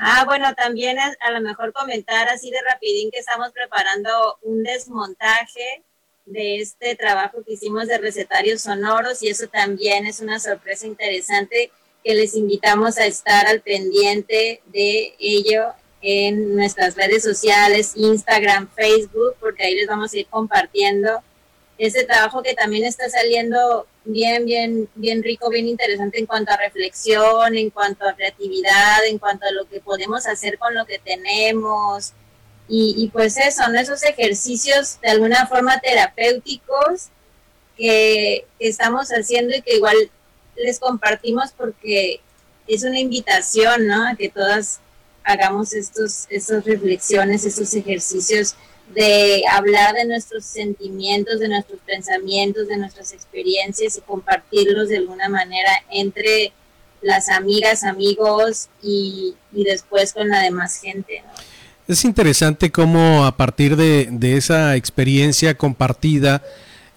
Ah, 0.00 0.24
bueno, 0.26 0.54
también 0.54 0.96
a 1.00 1.30
lo 1.32 1.40
mejor 1.40 1.72
comentar 1.72 2.28
así 2.28 2.52
de 2.52 2.58
rapidín 2.62 3.10
que 3.10 3.18
estamos 3.18 3.50
preparando 3.50 4.38
un 4.42 4.62
desmontaje 4.62 5.84
de 6.24 6.60
este 6.60 6.94
trabajo 6.94 7.42
que 7.44 7.54
hicimos 7.54 7.88
de 7.88 7.98
recetarios 7.98 8.62
sonoros 8.62 9.22
y 9.24 9.28
eso 9.28 9.48
también 9.48 10.06
es 10.06 10.20
una 10.20 10.38
sorpresa 10.38 10.86
interesante 10.86 11.72
que 12.04 12.14
les 12.14 12.34
invitamos 12.34 12.98
a 12.98 13.06
estar 13.06 13.46
al 13.46 13.60
pendiente 13.60 14.62
de 14.66 15.14
ello 15.18 15.72
en 16.00 16.54
nuestras 16.54 16.94
redes 16.94 17.22
sociales, 17.22 17.92
Instagram, 17.96 18.68
Facebook, 18.74 19.34
porque 19.40 19.64
ahí 19.64 19.74
les 19.74 19.88
vamos 19.88 20.12
a 20.12 20.18
ir 20.18 20.26
compartiendo 20.26 21.22
ese 21.78 22.04
trabajo 22.04 22.42
que 22.42 22.54
también 22.54 22.84
está 22.84 23.08
saliendo 23.08 23.86
bien, 24.04 24.44
bien, 24.46 24.88
bien 24.94 25.22
rico, 25.22 25.48
bien 25.48 25.68
interesante 25.68 26.18
en 26.18 26.26
cuanto 26.26 26.52
a 26.52 26.56
reflexión, 26.56 27.56
en 27.56 27.70
cuanto 27.70 28.06
a 28.06 28.14
creatividad, 28.14 29.04
en 29.06 29.18
cuanto 29.18 29.46
a 29.46 29.52
lo 29.52 29.68
que 29.68 29.80
podemos 29.80 30.26
hacer 30.26 30.58
con 30.58 30.74
lo 30.74 30.86
que 30.86 30.98
tenemos. 30.98 32.12
Y, 32.70 33.08
pues 33.14 33.38
eso, 33.38 33.66
¿no? 33.70 33.80
esos 33.80 34.02
ejercicios 34.02 35.00
de 35.00 35.08
alguna 35.08 35.46
forma 35.46 35.80
terapéuticos 35.80 37.08
que, 37.78 38.44
que 38.58 38.68
estamos 38.68 39.08
haciendo 39.08 39.56
y 39.56 39.62
que 39.62 39.76
igual 39.76 39.96
les 40.62 40.78
compartimos 40.78 41.52
porque 41.56 42.20
es 42.66 42.84
una 42.84 42.98
invitación, 42.98 43.86
¿no? 43.86 44.06
A 44.06 44.14
que 44.14 44.28
todas 44.28 44.80
hagamos 45.24 45.72
estos, 45.72 46.26
estas 46.30 46.64
reflexiones, 46.64 47.44
estos 47.44 47.74
ejercicios 47.74 48.54
de 48.94 49.42
hablar 49.50 49.94
de 49.94 50.06
nuestros 50.06 50.44
sentimientos, 50.44 51.40
de 51.40 51.48
nuestros 51.48 51.80
pensamientos, 51.80 52.68
de 52.68 52.78
nuestras 52.78 53.12
experiencias 53.12 53.98
y 53.98 54.00
compartirlos 54.00 54.88
de 54.88 54.96
alguna 54.98 55.28
manera 55.28 55.70
entre 55.90 56.52
las 57.02 57.28
amigas, 57.28 57.84
amigos 57.84 58.68
y, 58.82 59.34
después 59.52 60.12
con 60.12 60.28
la 60.28 60.40
demás 60.40 60.80
gente. 60.80 61.22
Es 61.86 62.04
interesante 62.04 62.70
cómo 62.70 63.24
a 63.24 63.36
partir 63.36 63.76
de, 63.76 64.08
de 64.10 64.36
esa 64.36 64.76
experiencia 64.76 65.54
compartida, 65.56 66.42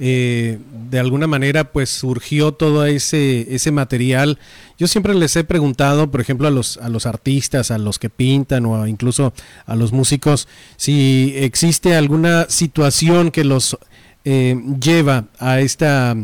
eh, 0.04 0.58
de 0.90 0.98
alguna 1.00 1.28
manera 1.28 1.72
pues 1.72 1.92
surgió 1.92 2.54
todo 2.54 2.88
ese, 2.88 3.54
ese 3.54 3.70
material. 3.72 4.40
Yo 4.80 4.88
siempre 4.88 5.14
les 5.14 5.36
he 5.36 5.44
preguntado, 5.44 6.10
por 6.10 6.22
ejemplo, 6.22 6.48
a 6.48 6.52
los, 6.52 6.78
a 6.78 6.90
los 6.90 7.06
artistas, 7.06 7.70
a 7.70 7.78
los 7.78 8.00
que 8.00 8.10
pintan 8.10 8.66
o 8.66 8.88
incluso 8.88 9.32
a 9.68 9.76
los 9.76 9.94
músicos, 9.94 10.48
si 10.76 11.34
existe 11.36 11.96
alguna 11.96 12.48
situación 12.50 13.30
que 13.30 13.44
los 13.44 13.78
eh, 14.26 14.60
lleva 14.82 15.26
a 15.38 15.60
esta... 15.60 16.18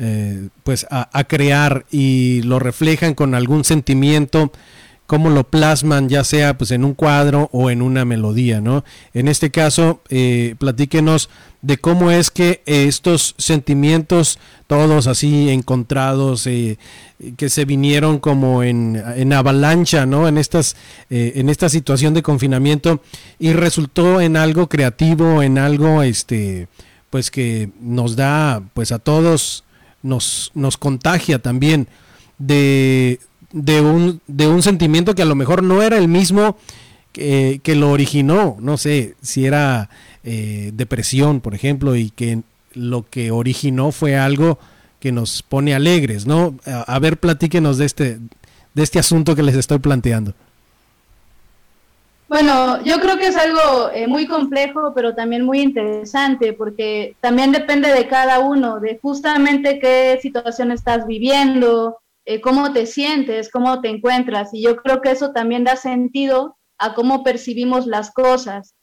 Eh, 0.00 0.48
pues 0.62 0.86
a, 0.90 1.10
a, 1.12 1.24
crear 1.24 1.84
y 1.90 2.42
lo 2.42 2.60
reflejan 2.60 3.14
con 3.14 3.34
algún 3.34 3.64
sentimiento 3.64 4.52
cómo 5.08 5.30
lo 5.30 5.44
plasman, 5.44 6.10
ya 6.10 6.22
sea 6.22 6.58
pues 6.58 6.70
en 6.70 6.84
un 6.84 6.92
cuadro 6.92 7.48
o 7.50 7.70
en 7.70 7.80
una 7.80 8.04
melodía, 8.04 8.60
¿no? 8.60 8.84
En 9.14 9.26
este 9.26 9.50
caso, 9.50 10.02
eh, 10.10 10.54
platíquenos 10.58 11.30
de 11.62 11.78
cómo 11.78 12.10
es 12.10 12.30
que 12.30 12.62
estos 12.66 13.34
sentimientos, 13.38 14.38
todos 14.66 15.06
así 15.06 15.48
encontrados, 15.48 16.46
eh, 16.46 16.76
que 17.38 17.48
se 17.48 17.64
vinieron 17.64 18.18
como 18.18 18.62
en, 18.62 19.02
en 19.16 19.32
avalancha, 19.32 20.04
¿no? 20.04 20.28
En 20.28 20.36
estas, 20.36 20.76
eh, 21.08 21.32
en 21.36 21.48
esta 21.48 21.70
situación 21.70 22.12
de 22.12 22.22
confinamiento 22.22 23.00
y 23.38 23.54
resultó 23.54 24.20
en 24.20 24.36
algo 24.36 24.68
creativo, 24.68 25.42
en 25.42 25.56
algo, 25.56 26.02
este, 26.02 26.68
pues 27.08 27.30
que 27.30 27.70
nos 27.80 28.14
da, 28.14 28.62
pues 28.74 28.92
a 28.92 28.98
todos 28.98 29.64
nos, 30.02 30.52
nos 30.52 30.76
contagia 30.76 31.38
también 31.38 31.88
de, 32.36 33.20
de 33.52 33.80
un, 33.80 34.20
de 34.26 34.46
un 34.46 34.62
sentimiento 34.62 35.14
que 35.14 35.22
a 35.22 35.26
lo 35.26 35.34
mejor 35.34 35.62
no 35.62 35.82
era 35.82 35.96
el 35.96 36.08
mismo 36.08 36.56
que, 37.12 37.74
lo 37.74 37.90
originó, 37.90 38.56
no 38.60 38.76
sé, 38.76 39.16
si 39.22 39.46
era 39.46 39.90
eh, 40.22 40.70
depresión, 40.74 41.40
por 41.40 41.54
ejemplo, 41.54 41.96
y 41.96 42.10
que 42.10 42.42
lo 42.74 43.04
que 43.08 43.30
originó 43.30 43.90
fue 43.90 44.16
algo 44.16 44.58
que 45.00 45.12
nos 45.12 45.42
pone 45.42 45.74
alegres, 45.74 46.26
¿no? 46.26 46.56
A, 46.64 46.98
ver, 46.98 47.18
platíquenos 47.18 47.78
de 47.78 47.86
este, 47.86 48.18
de 48.74 48.82
este 48.82 48.98
asunto 48.98 49.34
que 49.34 49.42
les 49.42 49.56
estoy 49.56 49.78
planteando. 49.78 50.34
Bueno, 52.28 52.84
yo 52.84 53.00
creo 53.00 53.16
que 53.16 53.28
es 53.28 53.36
algo 53.36 53.90
eh, 53.94 54.06
muy 54.06 54.26
complejo, 54.26 54.92
pero 54.94 55.14
también 55.14 55.46
muy 55.46 55.60
interesante, 55.60 56.52
porque 56.52 57.16
también 57.20 57.52
depende 57.52 57.88
de 57.90 58.06
cada 58.06 58.40
uno, 58.40 58.80
de 58.80 58.98
justamente 59.00 59.78
qué 59.78 60.18
situación 60.20 60.70
estás 60.70 61.06
viviendo, 61.06 61.98
eh, 62.28 62.42
cómo 62.42 62.74
te 62.74 62.84
sientes, 62.84 63.50
cómo 63.50 63.80
te 63.80 63.88
encuentras. 63.88 64.52
Y 64.52 64.62
yo 64.62 64.76
creo 64.76 65.00
que 65.00 65.10
eso 65.10 65.32
también 65.32 65.64
da 65.64 65.76
sentido 65.76 66.58
a 66.76 66.92
cómo 66.92 67.24
percibimos 67.24 67.86
las 67.86 68.10
cosas. 68.10 68.74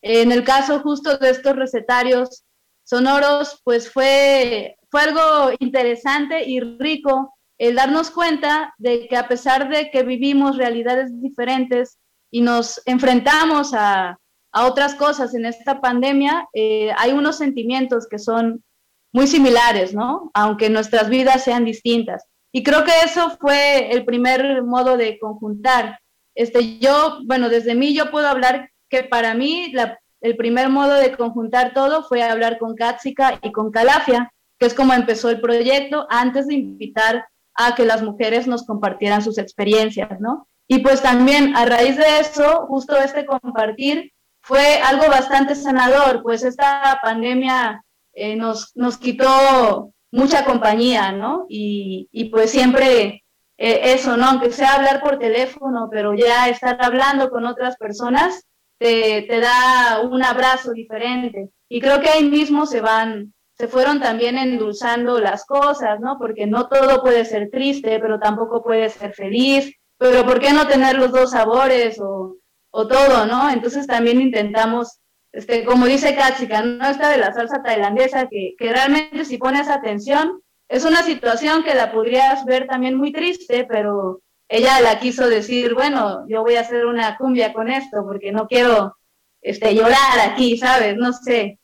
En 0.00 0.32
el 0.32 0.42
caso 0.42 0.80
justo 0.80 1.18
de 1.18 1.28
estos 1.28 1.54
recetarios 1.54 2.44
sonoros, 2.82 3.60
pues 3.62 3.92
fue, 3.92 4.76
fue 4.90 5.02
algo 5.02 5.54
interesante 5.58 6.48
y 6.48 6.60
rico 6.60 7.34
el 7.58 7.74
darnos 7.74 8.10
cuenta 8.10 8.72
de 8.78 9.06
que 9.06 9.18
a 9.18 9.28
pesar 9.28 9.68
de 9.68 9.90
que 9.90 10.02
vivimos 10.02 10.56
realidades 10.56 11.10
diferentes 11.20 11.98
y 12.30 12.40
nos 12.40 12.80
enfrentamos 12.86 13.74
a, 13.74 14.18
a 14.52 14.66
otras 14.66 14.94
cosas 14.94 15.34
en 15.34 15.44
esta 15.44 15.78
pandemia, 15.82 16.48
eh, 16.54 16.90
hay 16.96 17.12
unos 17.12 17.36
sentimientos 17.36 18.08
que 18.08 18.18
son 18.18 18.64
muy 19.12 19.26
similares, 19.26 19.92
¿no? 19.94 20.30
Aunque 20.32 20.70
nuestras 20.70 21.10
vidas 21.10 21.44
sean 21.44 21.66
distintas. 21.66 22.24
Y 22.56 22.62
creo 22.62 22.84
que 22.84 22.92
eso 23.04 23.36
fue 23.40 23.90
el 23.90 24.04
primer 24.04 24.62
modo 24.62 24.96
de 24.96 25.18
conjuntar. 25.18 25.98
Este, 26.36 26.78
yo, 26.78 27.18
bueno, 27.26 27.48
desde 27.48 27.74
mí 27.74 27.92
yo 27.94 28.12
puedo 28.12 28.28
hablar 28.28 28.70
que 28.88 29.02
para 29.02 29.34
mí 29.34 29.72
el 30.20 30.36
primer 30.36 30.68
modo 30.68 30.94
de 30.94 31.16
conjuntar 31.16 31.74
todo 31.74 32.04
fue 32.04 32.22
hablar 32.22 32.60
con 32.60 32.76
Katsika 32.76 33.40
y 33.42 33.50
con 33.50 33.72
Calafia, 33.72 34.32
que 34.56 34.66
es 34.66 34.74
como 34.74 34.92
empezó 34.92 35.30
el 35.30 35.40
proyecto 35.40 36.06
antes 36.10 36.46
de 36.46 36.54
invitar 36.54 37.26
a 37.54 37.74
que 37.74 37.84
las 37.84 38.04
mujeres 38.04 38.46
nos 38.46 38.64
compartieran 38.64 39.20
sus 39.20 39.36
experiencias, 39.38 40.20
¿no? 40.20 40.46
Y 40.68 40.78
pues 40.78 41.02
también 41.02 41.56
a 41.56 41.64
raíz 41.64 41.96
de 41.96 42.20
eso, 42.20 42.66
justo 42.68 42.96
este 42.96 43.26
compartir 43.26 44.12
fue 44.42 44.76
algo 44.76 45.08
bastante 45.08 45.56
sanador, 45.56 46.22
pues 46.22 46.44
esta 46.44 47.00
pandemia 47.02 47.84
eh, 48.12 48.36
nos, 48.36 48.70
nos 48.76 48.96
quitó 48.96 49.92
mucha 50.14 50.44
compañía, 50.44 51.10
¿no? 51.12 51.46
Y, 51.48 52.08
y 52.12 52.26
pues 52.26 52.50
siempre 52.50 53.24
eh, 53.58 53.80
eso, 53.94 54.16
¿no? 54.16 54.26
Aunque 54.26 54.52
sea 54.52 54.74
hablar 54.74 55.02
por 55.02 55.18
teléfono, 55.18 55.88
pero 55.90 56.14
ya 56.14 56.48
estar 56.48 56.78
hablando 56.80 57.30
con 57.30 57.44
otras 57.46 57.76
personas 57.76 58.46
te, 58.78 59.22
te 59.22 59.40
da 59.40 60.00
un 60.02 60.22
abrazo 60.22 60.72
diferente. 60.72 61.50
Y 61.68 61.80
creo 61.80 62.00
que 62.00 62.10
ahí 62.10 62.24
mismo 62.24 62.64
se 62.64 62.80
van, 62.80 63.34
se 63.58 63.66
fueron 63.66 64.00
también 64.00 64.38
endulzando 64.38 65.18
las 65.18 65.44
cosas, 65.46 65.98
¿no? 65.98 66.16
Porque 66.18 66.46
no 66.46 66.68
todo 66.68 67.02
puede 67.02 67.24
ser 67.24 67.50
triste, 67.50 67.98
pero 67.98 68.20
tampoco 68.20 68.62
puede 68.62 68.90
ser 68.90 69.14
feliz, 69.14 69.74
pero 69.98 70.24
¿por 70.24 70.38
qué 70.38 70.52
no 70.52 70.68
tener 70.68 70.96
los 70.96 71.10
dos 71.10 71.32
sabores 71.32 72.00
o, 72.00 72.36
o 72.70 72.86
todo, 72.86 73.26
¿no? 73.26 73.50
Entonces 73.50 73.88
también 73.88 74.20
intentamos 74.20 75.00
este, 75.34 75.64
como 75.64 75.86
dice 75.86 76.14
Katsika, 76.14 76.62
no 76.62 76.88
está 76.88 77.08
de 77.08 77.18
la 77.18 77.32
salsa 77.32 77.60
tailandesa, 77.60 78.28
que, 78.28 78.54
que 78.56 78.72
realmente 78.72 79.24
si 79.24 79.36
pones 79.36 79.68
atención, 79.68 80.40
es 80.68 80.84
una 80.84 81.02
situación 81.02 81.64
que 81.64 81.74
la 81.74 81.90
podrías 81.90 82.44
ver 82.44 82.68
también 82.68 82.94
muy 82.94 83.12
triste, 83.12 83.66
pero 83.68 84.20
ella 84.48 84.80
la 84.80 85.00
quiso 85.00 85.28
decir, 85.28 85.74
bueno, 85.74 86.24
yo 86.28 86.42
voy 86.42 86.54
a 86.54 86.60
hacer 86.60 86.86
una 86.86 87.16
cumbia 87.16 87.52
con 87.52 87.68
esto, 87.68 88.04
porque 88.04 88.30
no 88.30 88.46
quiero 88.46 88.96
este, 89.42 89.74
llorar 89.74 90.20
aquí, 90.24 90.56
¿sabes? 90.56 90.96
No 90.96 91.12
sé. 91.12 91.58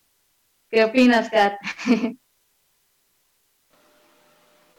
¿Qué 0.68 0.84
opinas, 0.84 1.30
Kat? 1.30 1.54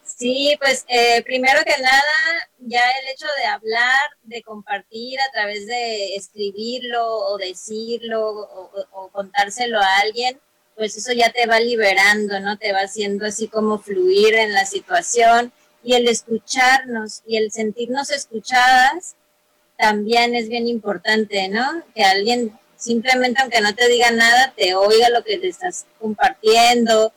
Sí, 0.04 0.56
pues 0.60 0.86
eh, 0.88 1.24
primero 1.24 1.62
que 1.66 1.82
nada, 1.82 2.50
ya 2.62 2.80
el 2.80 3.08
hecho 3.14 3.28
de 3.38 3.46
hablar, 3.46 4.10
de 4.24 4.42
compartir 4.44 5.20
a 5.20 5.32
través 5.32 5.68
de 5.68 6.16
escribirlo 6.16 7.06
o 7.06 7.38
decirlo 7.38 8.50
o, 8.92 9.10
contárselo 9.10 9.80
a 9.80 10.00
alguien, 10.00 10.40
pues 10.76 10.96
eso 10.96 11.12
ya 11.14 11.32
te 11.32 11.46
va 11.48 11.60
liberando, 11.60 12.40
¿no? 12.40 12.58
Te 12.58 12.72
va 12.72 12.80
haciendo 12.80 13.26
así 13.26 13.48
como 13.48 13.80
fluir 13.80 14.36
en 14.36 14.54
la 14.54 14.66
situación 14.66 15.52
y 15.84 15.96
el 15.96 16.08
escucharnos 16.08 17.24
y 17.26 17.38
el 17.38 17.52
sentirnos 17.52 18.12
escuchadas 18.12 19.16
también 19.78 20.36
es 20.36 20.48
bien 20.48 20.68
importante, 20.68 21.50
¿no? 21.50 21.84
Que 21.96 22.04
alguien 22.04 22.58
simplemente 22.78 23.42
aunque 23.42 23.62
no 23.62 23.74
te 23.76 23.88
diga 23.88 24.12
nada, 24.12 24.54
te 24.56 24.76
oiga 24.76 25.10
lo 25.10 25.24
que 25.24 25.38
te 25.38 25.48
estás 25.48 25.86
compartiendo, 26.00 27.14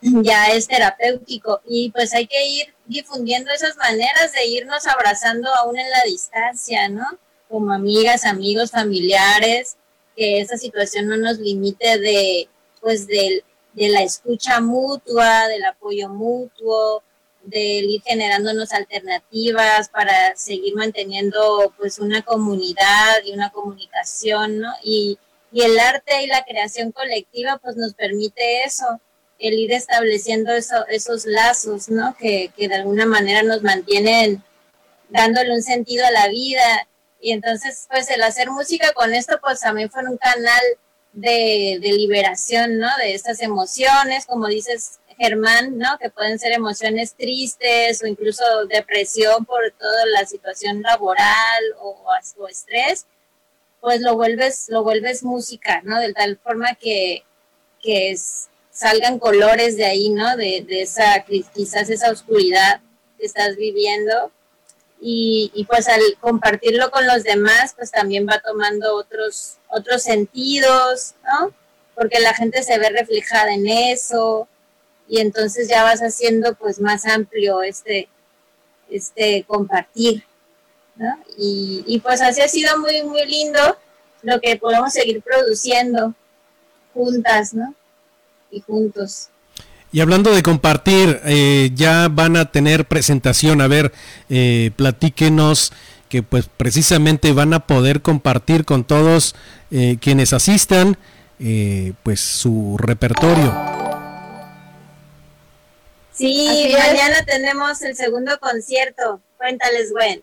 ya 0.00 0.48
es 0.48 0.68
terapéutico 0.68 1.60
y 1.66 1.90
pues 1.90 2.14
hay 2.14 2.26
que 2.26 2.46
ir 2.46 2.74
difundiendo 2.88 3.52
esas 3.52 3.76
maneras 3.76 4.32
de 4.32 4.46
irnos 4.46 4.86
abrazando 4.86 5.54
aún 5.54 5.78
en 5.78 5.90
la 5.90 6.02
distancia, 6.06 6.88
¿no? 6.88 7.06
Como 7.48 7.72
amigas, 7.72 8.24
amigos, 8.24 8.72
familiares, 8.72 9.76
que 10.16 10.40
esa 10.40 10.56
situación 10.56 11.06
no 11.06 11.16
nos 11.16 11.38
limite 11.38 11.98
de 11.98 12.48
pues 12.80 13.06
del, 13.06 13.44
de 13.74 13.88
la 13.88 14.02
escucha 14.02 14.60
mutua, 14.60 15.46
del 15.48 15.64
apoyo 15.64 16.08
mutuo, 16.08 17.02
de 17.42 17.60
ir 17.60 18.02
generándonos 18.02 18.72
alternativas 18.72 19.88
para 19.88 20.34
seguir 20.36 20.74
manteniendo 20.74 21.72
pues 21.76 21.98
una 21.98 22.22
comunidad 22.22 23.22
y 23.24 23.32
una 23.32 23.50
comunicación, 23.50 24.60
¿no? 24.60 24.72
Y, 24.82 25.18
y 25.52 25.62
el 25.62 25.78
arte 25.78 26.22
y 26.22 26.26
la 26.26 26.44
creación 26.44 26.92
colectiva 26.92 27.58
pues 27.58 27.76
nos 27.76 27.94
permite 27.94 28.64
eso, 28.64 29.00
el 29.38 29.54
ir 29.54 29.72
estableciendo 29.72 30.52
eso, 30.52 30.86
esos 30.88 31.24
lazos, 31.26 31.88
¿no? 31.88 32.16
Que, 32.16 32.50
que 32.56 32.68
de 32.68 32.76
alguna 32.76 33.06
manera 33.06 33.42
nos 33.42 33.62
mantienen 33.62 34.42
dándole 35.08 35.54
un 35.54 35.62
sentido 35.62 36.04
a 36.06 36.10
la 36.10 36.28
vida. 36.28 36.88
Y 37.20 37.32
entonces, 37.32 37.86
pues 37.90 38.10
el 38.10 38.22
hacer 38.22 38.50
música 38.50 38.92
con 38.92 39.14
esto, 39.14 39.38
pues 39.40 39.60
también 39.60 39.90
fue 39.90 40.02
un 40.04 40.18
canal 40.18 40.62
de, 41.12 41.78
de 41.80 41.92
liberación, 41.92 42.78
¿no? 42.78 42.88
De 42.98 43.14
estas 43.14 43.40
emociones, 43.40 44.26
como 44.26 44.46
dices, 44.48 44.98
Germán, 45.18 45.78
¿no? 45.78 45.98
Que 45.98 46.10
pueden 46.10 46.38
ser 46.38 46.52
emociones 46.52 47.14
tristes 47.14 48.02
o 48.02 48.06
incluso 48.06 48.42
depresión 48.66 49.44
por 49.44 49.72
toda 49.78 50.06
la 50.06 50.24
situación 50.26 50.82
laboral 50.82 51.64
o, 51.80 52.04
o 52.38 52.48
estrés, 52.48 53.06
pues 53.80 54.00
lo 54.00 54.14
vuelves, 54.14 54.66
lo 54.68 54.82
vuelves 54.82 55.22
música, 55.22 55.80
¿no? 55.84 55.98
De 55.98 56.12
tal 56.12 56.38
forma 56.38 56.74
que, 56.74 57.24
que 57.80 58.16
salgan 58.78 59.18
colores 59.18 59.76
de 59.76 59.86
ahí, 59.86 60.08
¿no? 60.08 60.36
De, 60.36 60.64
de 60.68 60.82
esa, 60.82 61.24
quizás 61.52 61.90
esa 61.90 62.12
oscuridad 62.12 62.80
que 63.18 63.26
estás 63.26 63.56
viviendo. 63.56 64.30
Y, 65.00 65.66
pues 65.68 65.88
al 65.88 66.00
compartirlo 66.20 66.90
con 66.90 67.06
los 67.06 67.24
demás, 67.24 67.74
pues 67.76 67.90
también 67.90 68.26
va 68.28 68.40
tomando 68.40 68.94
otros, 68.96 69.56
otros 69.68 70.02
sentidos, 70.02 71.14
¿no? 71.24 71.52
Porque 71.96 72.20
la 72.20 72.34
gente 72.34 72.62
se 72.62 72.78
ve 72.78 72.90
reflejada 72.90 73.52
en 73.52 73.66
eso, 73.66 74.48
y 75.08 75.20
entonces 75.20 75.68
ya 75.68 75.82
vas 75.82 76.00
haciendo 76.00 76.54
pues 76.54 76.80
más 76.80 77.06
amplio 77.06 77.62
este, 77.62 78.08
este 78.90 79.44
compartir, 79.46 80.24
¿no? 80.96 81.18
Y, 81.36 81.84
y 81.86 81.98
pues 82.00 82.20
así 82.20 82.40
ha 82.40 82.48
sido 82.48 82.78
muy, 82.78 83.02
muy 83.02 83.24
lindo 83.26 83.60
lo 84.22 84.40
que 84.40 84.56
podemos 84.56 84.92
seguir 84.92 85.22
produciendo 85.22 86.14
juntas, 86.92 87.54
¿no? 87.54 87.74
Y 88.50 88.60
juntos. 88.60 89.28
Y 89.90 90.00
hablando 90.00 90.32
de 90.34 90.42
compartir, 90.42 91.20
eh, 91.24 91.70
ya 91.74 92.08
van 92.08 92.36
a 92.36 92.50
tener 92.50 92.86
presentación, 92.86 93.60
a 93.60 93.68
ver, 93.68 93.92
eh, 94.28 94.70
platíquenos 94.76 95.72
que 96.08 96.22
pues 96.22 96.48
precisamente 96.54 97.32
van 97.32 97.54
a 97.54 97.66
poder 97.66 98.02
compartir 98.02 98.64
con 98.64 98.84
todos 98.84 99.34
eh, 99.70 99.98
quienes 100.00 100.32
asistan 100.32 100.96
eh, 101.38 101.92
pues 102.02 102.20
su 102.20 102.76
repertorio. 102.78 103.54
Sí, 106.12 106.72
mañana 106.72 107.24
tenemos 107.24 107.80
el 107.82 107.94
segundo 107.94 108.38
concierto. 108.40 109.20
Cuéntales, 109.36 109.92
Gwen. 109.92 110.20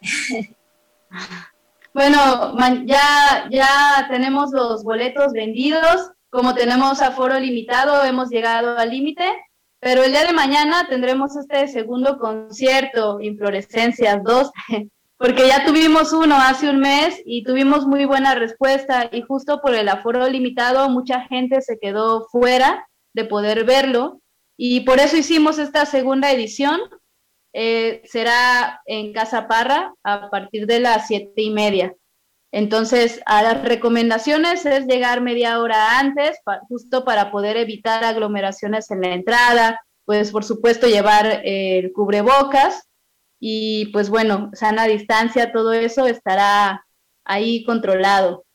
Bueno, 1.93 2.57
ya, 2.85 3.47
ya 3.49 4.07
tenemos 4.11 4.51
los 4.51 4.83
boletos 4.83 5.31
vendidos. 5.31 6.11
Como 6.35 6.53
tenemos 6.53 7.01
aforo 7.01 7.39
limitado, 7.39 8.03
hemos 8.03 8.29
llegado 8.29 8.77
al 8.77 8.89
límite. 8.89 9.23
Pero 9.79 10.03
el 10.03 10.11
día 10.11 10.25
de 10.25 10.33
mañana 10.33 10.85
tendremos 10.89 11.33
este 11.37 11.65
segundo 11.69 12.19
concierto, 12.19 13.21
Inflorescencias 13.21 14.21
2, 14.21 14.51
porque 15.17 15.47
ya 15.47 15.63
tuvimos 15.65 16.11
uno 16.11 16.35
hace 16.35 16.69
un 16.69 16.79
mes 16.79 17.21
y 17.23 17.45
tuvimos 17.45 17.87
muy 17.87 18.03
buena 18.03 18.35
respuesta 18.35 19.09
y 19.13 19.21
justo 19.21 19.61
por 19.61 19.75
el 19.75 19.87
aforo 19.87 20.27
limitado 20.27 20.89
mucha 20.89 21.21
gente 21.21 21.61
se 21.61 21.79
quedó 21.79 22.27
fuera 22.27 22.85
de 23.13 23.23
poder 23.23 23.63
verlo 23.63 24.19
y 24.57 24.81
por 24.81 24.99
eso 24.99 25.15
hicimos 25.15 25.57
esta 25.57 25.85
segunda 25.85 26.33
edición. 26.33 26.81
Eh, 27.53 28.01
será 28.03 28.81
en 28.87 29.13
Casa 29.13 29.47
Parra 29.47 29.93
a 30.03 30.29
partir 30.29 30.67
de 30.67 30.81
las 30.81 31.07
siete 31.07 31.43
y 31.43 31.51
media. 31.51 31.95
Entonces, 32.57 33.19
a 33.25 33.43
las 33.43 33.65
recomendaciones 33.65 34.65
es 34.65 34.85
llegar 34.85 35.19
media 35.19 35.59
hora 35.59 35.99
antes, 35.99 36.37
justo 36.69 37.03
para 37.03 37.29
poder 37.29 37.57
evitar 37.57 38.05
aglomeraciones 38.05 38.89
en 38.91 39.01
la 39.01 39.09
entrada, 39.09 39.81
pues 40.05 40.31
por 40.31 40.45
supuesto 40.45 40.87
llevar 40.87 41.41
el 41.43 41.91
cubrebocas 41.91 42.87
y 43.41 43.87
pues 43.87 44.09
bueno, 44.09 44.51
sana 44.53 44.85
distancia, 44.85 45.51
todo 45.51 45.73
eso 45.73 46.07
estará 46.07 46.85
ahí 47.25 47.65
controlado. 47.65 48.45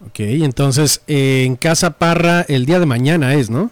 Ok, 0.00 0.20
entonces 0.20 1.02
eh, 1.06 1.44
en 1.44 1.56
Casa 1.56 1.98
Parra 1.98 2.46
el 2.48 2.64
día 2.64 2.80
de 2.80 2.86
mañana 2.86 3.34
es, 3.34 3.50
¿no? 3.50 3.70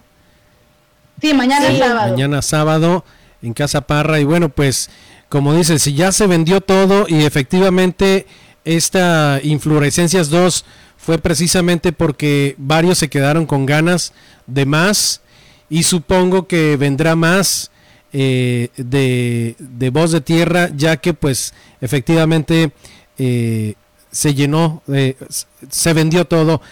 Sí, 1.19 1.33
mañana 1.33 1.67
es 1.67 1.79
sábado. 1.79 2.11
Mañana 2.11 2.43
sábado 2.43 3.05
en 3.41 3.55
Casa 3.55 3.81
Parra 3.81 4.21
y 4.21 4.25
bueno, 4.25 4.51
pues 4.51 4.91
como 5.35 5.53
dices, 5.53 5.83
si 5.83 5.95
ya 5.95 6.13
se 6.13 6.29
vendió 6.29 6.61
todo 6.61 7.07
y 7.09 7.25
efectivamente 7.25 8.25
esta 8.65 9.41
Inflorescencias 9.43 10.31
2 10.31 10.65
fue 10.97 11.19
precisamente 11.19 11.91
porque 11.91 12.55
varios 12.57 12.99
se 12.99 13.09
quedaron 13.09 13.45
con 13.45 13.67
ganas 13.67 14.13
de 14.47 14.65
más 14.65 15.23
y 15.69 15.83
supongo 15.83 16.47
que 16.47 16.77
vendrá 16.77 17.17
más 17.17 17.73
eh, 18.13 18.69
de, 18.77 19.57
de 19.59 19.91
voz 19.91 20.13
de 20.13 20.21
tierra 20.21 20.71
ya 20.73 20.99
que 20.99 21.15
pues 21.15 21.53
efectivamente 21.81 22.71
eh, 23.19 23.75
se 24.13 24.35
llenó, 24.35 24.85
eh, 24.87 25.17
se 25.69 25.93
vendió 25.95 26.27
todo. 26.27 26.63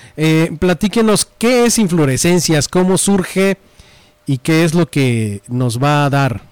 Platíquenos 0.61 1.29
qué 1.37 1.65
es 1.65 1.79
Inflorescencias, 1.81 2.69
cómo 2.69 2.97
surge 2.97 3.59
y 4.25 4.39
qué 4.39 4.63
es 4.63 4.73
lo 4.73 4.89
que 4.89 5.43
nos 5.49 5.83
va 5.83 6.05
a 6.05 6.11
dar. 6.11 6.52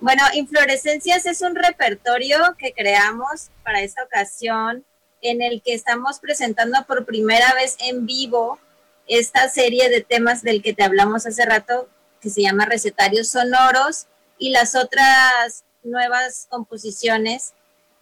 Bueno, 0.00 0.22
Inflorescencias 0.32 1.26
es 1.26 1.42
un 1.42 1.54
repertorio 1.54 2.38
que 2.56 2.72
creamos 2.72 3.50
para 3.62 3.82
esta 3.82 4.02
ocasión 4.02 4.82
en 5.20 5.42
el 5.42 5.60
que 5.60 5.74
estamos 5.74 6.20
presentando 6.20 6.86
por 6.86 7.04
primera 7.04 7.52
vez 7.52 7.76
en 7.80 8.06
vivo 8.06 8.58
esta 9.06 9.46
serie 9.50 9.90
de 9.90 10.00
temas 10.00 10.40
del 10.40 10.62
que 10.62 10.72
te 10.72 10.84
hablamos 10.84 11.26
hace 11.26 11.44
rato, 11.44 11.86
que 12.22 12.30
se 12.30 12.40
llama 12.40 12.64
Recetarios 12.64 13.28
Sonoros, 13.28 14.06
y 14.38 14.48
las 14.50 14.74
otras 14.74 15.64
nuevas 15.82 16.46
composiciones, 16.48 17.52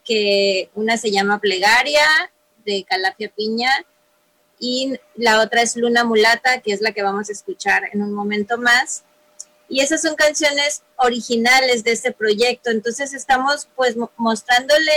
que 0.05 0.71
una 0.75 0.99
se 0.99 1.11
llama 1.11 1.41
Plegaria 1.41 2.07
de 2.65 2.85
Calafia 2.85 3.29
Piña 3.29 3.73
y 4.61 4.95
la 5.17 5.41
otra 5.41 5.63
es 5.63 5.75
Luna 5.75 6.05
Mulata, 6.05 6.61
que 6.61 6.73
es 6.73 6.81
la 6.81 6.93
que 6.93 7.03
vamos 7.03 7.29
a 7.29 7.33
escuchar 7.33 7.91
en 7.93 8.03
un 8.03 8.13
momento 8.13 8.57
más. 8.57 9.03
Y 9.69 9.81
esas 9.81 10.01
son 10.01 10.15
canciones 10.15 10.83
originales 10.97 11.85
de 11.85 11.93
este 11.93 12.13
proyecto. 12.13 12.71
Entonces 12.71 13.13
estamos 13.13 13.69
pues 13.77 13.97
mostrándole 14.17 14.93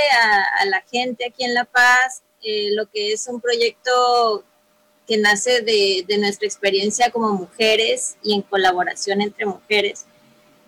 a, 0.59 0.65
la 0.65 0.81
gente 0.89 1.25
aquí 1.25 1.43
en 1.43 1.53
La 1.53 1.65
Paz 1.65 2.23
eh, 2.43 2.69
lo 2.73 2.89
que 2.89 3.13
es 3.13 3.27
un 3.27 3.39
proyecto 3.39 4.43
que 5.07 5.17
nace 5.17 5.61
de, 5.61 6.17
nuestra 6.17 6.47
experiencia 6.47 7.11
como 7.11 7.33
mujeres 7.33 8.15
y 8.23 8.33
en 8.33 8.41
colaboración 8.41 9.21
entre 9.21 9.45
mujeres. 9.45 10.05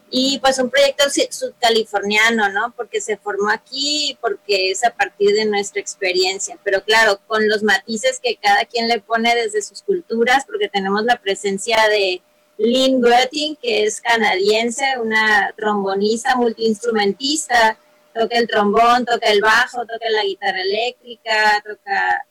Y 0.10 0.38
pues 0.40 0.60
un 0.60 0.70
proyecto 0.70 1.06
subcaliforniano, 1.32 2.50
¿no? 2.50 2.74
Porque 2.76 3.02
se 3.02 3.18
formó 3.18 3.50
aquí, 3.50 4.18
porque 4.22 4.70
es 4.70 4.84
a 4.84 4.92
partir 4.92 5.34
de 5.34 5.46
nuestra 5.46 5.82
experiencia, 5.82 6.60
pero 6.64 6.84
claro, 6.84 7.20
con 7.26 7.48
los 7.48 7.64
matices 7.64 8.20
que 8.22 8.36
cada 8.36 8.66
quien 8.66 8.88
le 8.88 9.00
pone 9.00 9.34
desde 9.34 9.64
sus 9.64 9.82
culturas, 9.82 10.46
porque 10.46 10.70
tenemos 10.70 11.04
la 11.06 11.20
presencia 11.20 11.88
de 11.88 12.22
Lynn 12.64 13.02
Götting, 13.02 13.58
que 13.62 13.84
es 13.84 14.00
canadiense, 14.00 14.86
una 14.98 15.54
trombonista, 15.58 16.38
multiinstrumentista, 16.38 17.78
toca 18.14 18.38
el 18.38 18.48
trombón, 18.48 19.06
toca 19.06 19.30
el 19.30 19.42
bajo, 19.42 19.82
toca 19.82 20.10
la 20.10 20.24
guitarra 20.24 20.62
eléctrica, 20.62 21.62
toca 21.66 22.26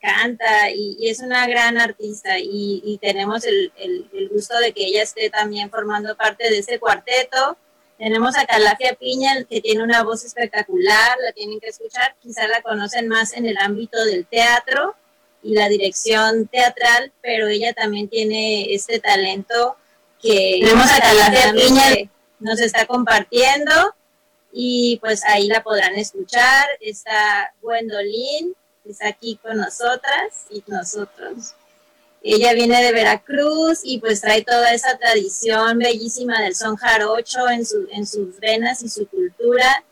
canta 0.00 0.70
y, 0.70 1.08
es 1.10 1.20
una 1.20 1.46
gran 1.46 1.76
artista. 1.76 2.38
Y, 2.38 2.98
tenemos 3.02 3.44
el, 3.44 3.70
gusto 4.32 4.58
de 4.58 4.72
que 4.72 4.86
ella 4.86 5.02
esté 5.02 5.28
también 5.28 5.68
formando 5.68 6.16
parte 6.16 6.48
de 6.48 6.58
ese 6.58 6.78
cuarteto. 6.78 7.58
Tenemos 7.98 8.36
a 8.38 8.46
Calafia 8.46 8.94
Piña, 8.94 9.44
que 9.44 9.60
tiene 9.60 9.82
una 9.82 10.02
voz 10.04 10.24
espectacular, 10.24 11.18
la 11.22 11.32
tienen 11.32 11.60
que 11.60 11.68
escuchar, 11.68 12.14
quizá 12.22 12.48
la 12.48 12.62
conocen 12.62 13.08
más 13.08 13.34
en 13.34 13.44
el 13.44 13.58
ámbito 13.58 14.02
del 14.06 14.26
teatro 14.26 14.96
y 15.42 15.54
la 15.54 15.68
dirección 15.68 16.48
teatral, 16.48 17.12
pero 17.22 17.46
ella 17.46 17.72
también 17.72 18.08
tiene 18.08 18.74
este 18.74 18.98
talento 18.98 19.76
que 20.20 20.60
tenemos 20.62 20.86
a 20.90 21.52
Piña 21.52 22.10
nos 22.38 22.60
está 22.60 22.86
compartiendo 22.86 23.72
y 24.52 24.98
pues 25.00 25.24
ahí 25.24 25.48
la 25.48 25.62
podrán 25.62 25.94
escuchar. 25.96 26.66
Está 26.80 27.52
Gwendolyn, 27.62 28.54
está 28.84 29.08
aquí 29.08 29.38
con 29.42 29.56
nosotras 29.56 30.46
y 30.50 30.62
nosotros. 30.66 31.54
Ella 32.22 32.54
viene 32.54 32.82
de 32.82 32.92
Veracruz 32.92 33.80
y 33.84 33.98
pues 34.00 34.20
trae 34.20 34.42
toda 34.42 34.72
esa 34.72 34.98
tradición 34.98 35.78
bellísima 35.78 36.42
del 36.42 36.56
son 36.56 36.76
jarocho 36.76 37.48
en, 37.48 37.64
su, 37.64 37.86
en 37.92 38.06
sus 38.06 38.38
venas 38.40 38.82
y 38.82 38.88
su 38.88 39.06
cultura. 39.06 39.84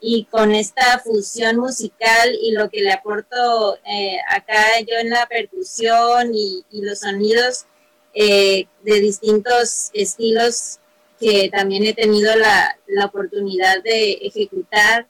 Y 0.00 0.24
con 0.24 0.54
esta 0.54 0.98
fusión 1.00 1.58
musical 1.58 2.34
y 2.40 2.52
lo 2.52 2.70
que 2.70 2.80
le 2.80 2.92
aporto 2.92 3.76
eh, 3.84 4.18
acá 4.28 4.80
yo 4.80 4.96
en 4.98 5.10
la 5.10 5.26
percusión 5.26 6.32
y, 6.34 6.64
los 6.70 7.00
sonidos 7.00 7.66
eh, 8.14 8.66
de 8.82 9.00
distintos 9.00 9.90
estilos 9.92 10.78
que 11.20 11.50
también 11.50 11.84
he 11.84 11.92
tenido 11.92 12.34
la, 12.34 12.78
oportunidad 13.04 13.82
de 13.82 14.12
ejecutar, 14.22 15.06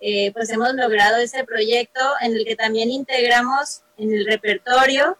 eh, 0.00 0.30
pues 0.32 0.50
hemos 0.50 0.74
logrado 0.74 1.16
este 1.16 1.42
proyecto 1.44 2.00
en 2.20 2.36
el 2.36 2.44
que 2.44 2.54
también 2.54 2.90
integramos 2.90 3.80
en 3.96 4.12
el 4.12 4.26
repertorio 4.26 5.16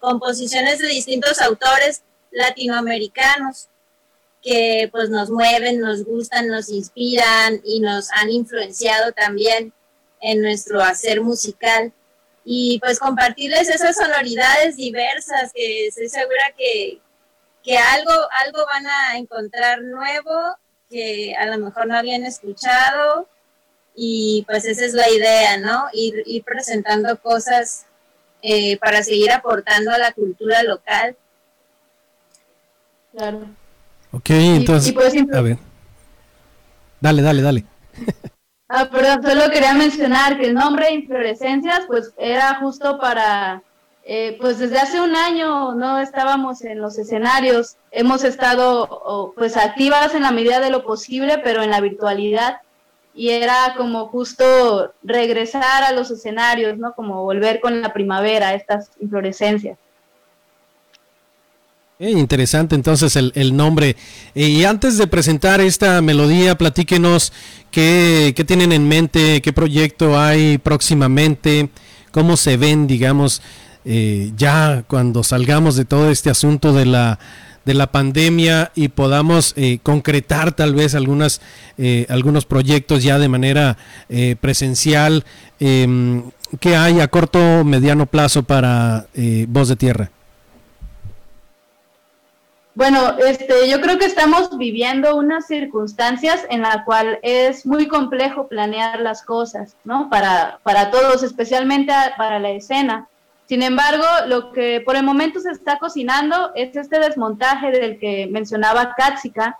composiciones 0.00 0.78
de 0.78 0.88
distintos 0.88 1.40
autores 1.40 2.02
latinoamericanos 2.30 3.68
que 4.44 4.90
pues 4.92 5.08
nos 5.08 5.30
mueven, 5.30 5.80
nos 5.80 6.04
gustan, 6.04 6.48
nos 6.48 6.68
inspiran 6.68 7.62
y 7.64 7.80
nos 7.80 8.12
han 8.12 8.30
influenciado 8.30 9.12
también 9.12 9.72
en 10.20 10.42
nuestro 10.42 10.82
hacer 10.82 11.22
musical. 11.22 11.92
Y 12.44 12.78
pues 12.80 12.98
compartirles 12.98 13.70
esas 13.70 13.96
sonoridades 13.96 14.76
diversas 14.76 15.50
que 15.54 15.86
estoy 15.86 16.10
segura 16.10 16.54
que, 16.58 17.00
algo, 17.78 18.12
algo 18.44 18.66
van 18.66 18.86
a 18.86 19.16
encontrar 19.16 19.80
nuevo 19.80 20.58
que 20.90 21.34
a 21.34 21.46
lo 21.46 21.56
mejor 21.64 21.86
no 21.86 21.96
habían 21.96 22.26
escuchado 22.26 23.26
y 23.96 24.44
pues 24.46 24.66
esa 24.66 24.84
es 24.84 24.92
la 24.92 25.08
idea, 25.08 25.56
¿no? 25.56 25.86
Ir, 25.94 26.22
ir 26.26 26.44
presentando 26.44 27.18
cosas 27.18 27.86
eh, 28.42 28.76
para 28.76 29.02
seguir 29.02 29.32
aportando 29.32 29.90
a 29.90 29.96
la 29.96 30.12
cultura 30.12 30.62
local. 30.62 31.16
Claro. 33.12 33.63
Ok, 34.14 34.30
entonces, 34.30 34.94
a 35.32 35.40
ver. 35.40 35.58
Dale, 37.00 37.22
dale, 37.22 37.42
dale. 37.42 37.64
Ah, 38.66 38.88
perdón, 38.90 39.22
solo 39.22 39.50
quería 39.52 39.74
mencionar 39.74 40.38
que 40.38 40.46
el 40.46 40.54
nombre 40.54 40.90
Inflorescencias, 40.90 41.84
pues 41.86 42.12
era 42.16 42.54
justo 42.56 42.98
para, 42.98 43.62
eh, 44.04 44.38
pues 44.40 44.58
desde 44.58 44.78
hace 44.78 45.02
un 45.02 45.14
año 45.14 45.74
no 45.74 46.00
estábamos 46.00 46.64
en 46.64 46.80
los 46.80 46.98
escenarios, 46.98 47.76
hemos 47.90 48.24
estado 48.24 49.32
pues 49.36 49.58
activas 49.58 50.14
en 50.14 50.22
la 50.22 50.32
medida 50.32 50.60
de 50.60 50.70
lo 50.70 50.82
posible, 50.82 51.38
pero 51.44 51.62
en 51.62 51.70
la 51.70 51.82
virtualidad, 51.82 52.62
y 53.14 53.30
era 53.30 53.74
como 53.76 54.08
justo 54.08 54.92
regresar 55.02 55.84
a 55.84 55.92
los 55.92 56.10
escenarios, 56.10 56.78
¿no? 56.78 56.94
Como 56.94 57.22
volver 57.22 57.60
con 57.60 57.80
la 57.82 57.92
primavera, 57.92 58.54
estas 58.54 58.90
inflorescencias. 58.98 59.78
Eh, 62.04 62.10
interesante 62.10 62.74
entonces 62.74 63.16
el, 63.16 63.56
nombre. 63.56 63.96
Y 64.34 64.64
antes 64.64 64.98
de 64.98 65.06
presentar 65.06 65.62
esta 65.62 66.02
melodía, 66.02 66.58
platíquenos 66.58 67.32
qué, 67.70 68.34
tienen 68.46 68.72
en 68.72 68.86
mente, 68.86 69.40
qué 69.40 69.54
proyecto 69.54 70.20
hay 70.20 70.58
próximamente, 70.58 71.70
cómo 72.10 72.36
se 72.36 72.58
ven, 72.58 72.86
digamos, 72.86 73.40
eh, 73.86 74.32
ya 74.36 74.84
cuando 74.86 75.22
salgamos 75.22 75.76
de 75.76 75.86
todo 75.86 76.10
este 76.10 76.28
asunto 76.28 76.74
de 76.74 76.84
la, 76.84 77.18
de 77.64 77.72
la 77.72 77.90
pandemia 77.90 78.70
y 78.74 78.88
podamos 78.88 79.54
eh, 79.56 79.78
concretar 79.82 80.52
tal 80.52 80.74
vez 80.74 80.94
algunas, 80.94 81.40
algunos 82.10 82.44
proyectos 82.44 83.02
ya 83.02 83.18
de 83.18 83.28
manera 83.28 83.78
presencial. 84.42 85.24
Em, 85.58 86.22
¿Qué 86.60 86.76
hay 86.76 87.00
a 87.00 87.08
corto, 87.08 87.64
mediano 87.64 88.04
plazo 88.04 88.42
para 88.42 89.06
Voz 89.48 89.68
de 89.68 89.76
Tierra? 89.76 90.13
Bueno, 92.74 93.16
este, 93.18 93.70
yo 93.70 93.80
creo 93.80 93.98
que 93.98 94.04
estamos 94.04 94.58
viviendo 94.58 95.14
unas 95.16 95.46
circunstancias 95.46 96.44
en 96.50 96.62
la 96.62 96.84
cual 96.84 97.20
es 97.22 97.64
muy 97.64 97.86
complejo 97.86 98.48
planear 98.48 99.00
las 99.00 99.22
cosas, 99.22 99.76
¿no? 99.84 100.10
Para, 100.10 100.58
para 100.64 100.90
todos, 100.90 101.22
especialmente 101.22 101.92
para 102.16 102.40
la 102.40 102.50
escena. 102.50 103.08
Sin 103.46 103.62
embargo, 103.62 104.04
lo 104.26 104.50
que 104.50 104.82
por 104.84 104.96
el 104.96 105.04
momento 105.04 105.38
se 105.38 105.52
está 105.52 105.78
cocinando 105.78 106.50
es 106.56 106.74
este 106.74 106.98
desmontaje 106.98 107.70
del 107.70 107.98
que 108.00 108.26
mencionaba 108.26 108.94
Katsika, 108.96 109.56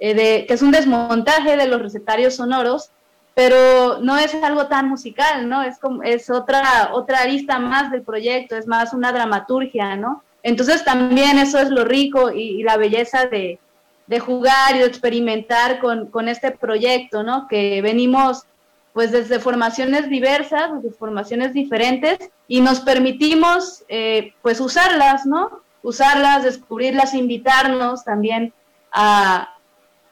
eh, 0.00 0.14
de, 0.14 0.46
que 0.46 0.54
es 0.54 0.62
un 0.62 0.70
desmontaje 0.70 1.58
de 1.58 1.66
los 1.66 1.82
recetarios 1.82 2.36
sonoros, 2.36 2.90
pero 3.34 3.98
no 4.00 4.16
es 4.16 4.34
algo 4.36 4.68
tan 4.68 4.88
musical, 4.88 5.48
¿no? 5.50 5.62
Es, 5.62 5.78
como, 5.78 6.02
es 6.02 6.30
otra, 6.30 6.90
otra 6.92 7.18
arista 7.18 7.58
más 7.58 7.90
del 7.90 8.02
proyecto, 8.02 8.56
es 8.56 8.66
más 8.66 8.94
una 8.94 9.12
dramaturgia, 9.12 9.96
¿no? 9.96 10.22
Entonces 10.44 10.84
también 10.84 11.38
eso 11.38 11.58
es 11.58 11.70
lo 11.70 11.84
rico 11.84 12.30
y, 12.30 12.62
la 12.62 12.76
belleza 12.76 13.26
de, 13.26 13.58
jugar 14.20 14.76
y 14.76 14.78
de 14.80 14.84
experimentar 14.84 15.80
con, 15.80 16.28
este 16.28 16.52
proyecto, 16.52 17.24
¿no? 17.24 17.48
Que 17.48 17.82
venimos 17.82 18.44
pues 18.92 19.10
desde 19.10 19.40
formaciones 19.40 20.08
diversas, 20.08 20.70
desde 20.80 20.96
formaciones 20.96 21.52
diferentes 21.54 22.30
y 22.46 22.60
nos 22.60 22.80
permitimos 22.80 23.82
eh, 23.88 24.34
pues 24.42 24.60
usarlas, 24.60 25.26
¿no? 25.26 25.62
Usarlas, 25.82 26.44
descubrirlas, 26.44 27.14
invitarnos 27.14 28.04
también 28.04 28.52
a 28.92 29.48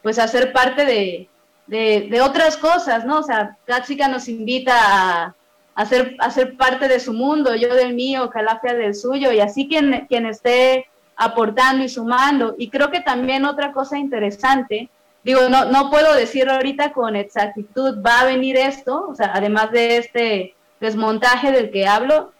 pues 0.01 0.19
a 0.19 0.27
ser 0.27 0.51
parte 0.51 0.85
de, 0.85 2.21
otras 2.21 2.57
cosas, 2.57 3.05
¿no? 3.05 3.19
O 3.19 3.23
sea, 3.23 3.57
Katsika 3.65 4.07
nos 4.07 4.27
invita 4.27 4.73
a, 4.75 5.35
hacer, 5.75 6.15
hacer 6.19 6.55
parte 6.57 6.87
de 6.87 6.99
su 6.99 7.13
mundo, 7.13 7.55
yo 7.55 7.73
del 7.73 7.93
mío, 7.93 8.29
Calafia 8.29 8.73
del 8.73 8.95
suyo, 8.95 9.31
y 9.31 9.39
así 9.39 9.67
quien, 9.67 10.05
quien 10.07 10.25
esté 10.25 10.87
aportando 11.15 11.83
y 11.83 11.89
sumando. 11.89 12.55
Y 12.57 12.69
creo 12.69 12.91
que 12.91 13.01
también 13.01 13.45
otra 13.45 13.71
cosa 13.71 13.97
interesante, 13.97 14.89
digo, 15.23 15.49
no, 15.49 15.65
no 15.65 15.89
puedo 15.89 16.13
decir 16.13 16.49
ahorita 16.49 16.93
con 16.93 17.15
exactitud 17.15 18.03
va 18.05 18.21
a 18.21 18.25
venir 18.25 18.57
esto, 18.57 19.07
o 19.09 19.15
sea, 19.15 19.31
además 19.33 19.71
de 19.71 19.97
este 19.97 20.55
desmontaje 20.79 21.51
del 21.51 21.71
que 21.71 21.87
hablo, 21.87 22.31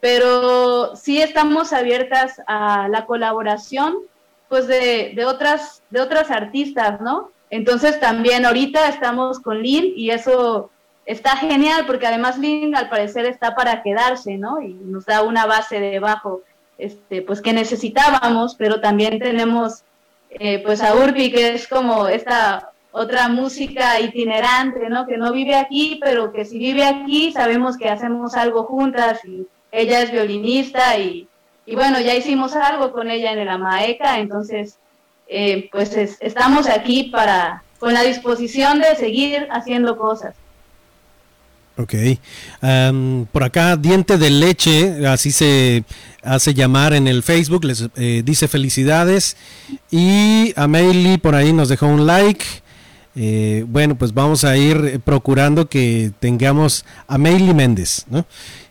pero 0.00 0.96
sí 0.96 1.22
estamos 1.22 1.72
abiertas 1.72 2.40
a 2.46 2.88
la 2.88 3.06
colaboración 3.06 3.94
pues 4.48 4.66
de, 4.66 5.12
de, 5.14 5.24
otras, 5.24 5.82
de 5.90 6.00
otras 6.00 6.30
artistas, 6.30 7.00
¿no? 7.00 7.30
Entonces 7.50 8.00
también 8.00 8.44
ahorita 8.44 8.88
estamos 8.88 9.40
con 9.40 9.62
Lynn 9.62 9.92
y 9.96 10.10
eso 10.10 10.70
está 11.06 11.36
genial 11.36 11.84
porque 11.86 12.06
además 12.06 12.38
Link 12.38 12.74
al 12.76 12.88
parecer 12.88 13.26
está 13.26 13.54
para 13.54 13.82
quedarse, 13.82 14.36
¿no? 14.36 14.60
Y 14.60 14.74
nos 14.74 15.04
da 15.06 15.22
una 15.22 15.46
base 15.46 15.80
debajo, 15.80 16.42
este, 16.78 17.22
pues 17.22 17.40
que 17.40 17.52
necesitábamos, 17.52 18.54
pero 18.56 18.80
también 18.80 19.18
tenemos 19.18 19.82
eh, 20.30 20.62
pues 20.64 20.80
a 20.82 20.94
Urbi 20.94 21.30
que 21.30 21.54
es 21.54 21.68
como 21.68 22.08
esta 22.08 22.70
otra 22.90 23.28
música 23.28 24.00
itinerante, 24.00 24.88
¿no? 24.88 25.06
Que 25.06 25.16
no 25.16 25.32
vive 25.32 25.56
aquí, 25.56 25.98
pero 26.02 26.32
que 26.32 26.44
si 26.44 26.58
vive 26.58 26.84
aquí 26.84 27.32
sabemos 27.32 27.76
que 27.76 27.88
hacemos 27.88 28.34
algo 28.34 28.64
juntas 28.64 29.24
y 29.24 29.46
ella 29.72 30.00
es 30.02 30.12
violinista 30.12 30.96
y, 30.98 31.26
y 31.66 31.74
bueno, 31.74 32.00
ya 32.00 32.14
hicimos 32.14 32.54
algo 32.54 32.92
con 32.92 33.10
ella 33.10 33.32
en 33.32 33.40
el 33.40 33.48
Amaeca, 33.48 34.18
entonces 34.20 34.78
eh, 35.26 35.68
pues 35.72 35.96
estamos 35.96 36.68
aquí 36.68 37.04
para 37.04 37.62
con 37.78 37.92
la 37.92 38.02
disposición 38.02 38.78
de 38.78 38.94
seguir 38.94 39.48
haciendo 39.50 39.98
cosas. 39.98 40.34
Ok. 41.76 41.94
por 43.32 43.42
acá, 43.42 43.76
Diente 43.76 44.16
de 44.16 44.30
Leche, 44.30 45.06
así 45.08 45.32
se 45.32 45.84
hace 46.22 46.54
llamar 46.54 46.94
en 46.94 47.08
el 47.08 47.22
Facebook, 47.22 47.64
les 47.64 47.88
eh, 47.96 48.22
dice 48.24 48.46
felicidades. 48.48 49.36
Y 49.90 50.52
Amelie 50.56 51.18
por 51.18 51.34
ahí 51.34 51.52
nos 51.52 51.68
dejó 51.68 51.86
un 51.86 52.06
like. 52.06 52.44
Eh, 53.16 53.64
bueno, 53.68 53.96
pues 53.96 54.14
vamos 54.14 54.44
a 54.44 54.56
ir 54.56 55.00
procurando 55.04 55.68
que 55.68 56.12
tengamos 56.20 56.84
a 57.06 57.14
Amelie 57.14 57.54
Méndez, 57.54 58.04
¿no? 58.08 58.26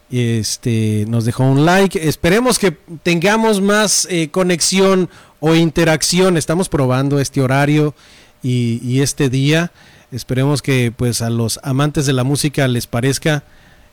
Este, 0.09 1.05
nos 1.07 1.25
dejó 1.25 1.43
un 1.43 1.65
like. 1.65 2.07
Esperemos 2.07 2.57
que 2.59 2.71
tengamos 3.03 3.61
más 3.61 4.07
eh, 4.09 4.29
conexión 4.29 5.09
o 5.39 5.55
interacción. 5.55 6.37
Estamos 6.37 6.69
probando 6.69 7.19
este 7.19 7.41
horario 7.41 7.95
y, 8.41 8.79
y 8.83 9.01
este 9.01 9.29
día. 9.29 9.71
Esperemos 10.13 10.61
que 10.61 10.93
pues 10.95 11.23
a 11.23 11.31
los 11.31 11.59
amantes 11.63 12.05
de 12.05 12.13
la 12.13 12.23
música 12.23 12.67
les 12.67 12.85
parezca 12.85 13.43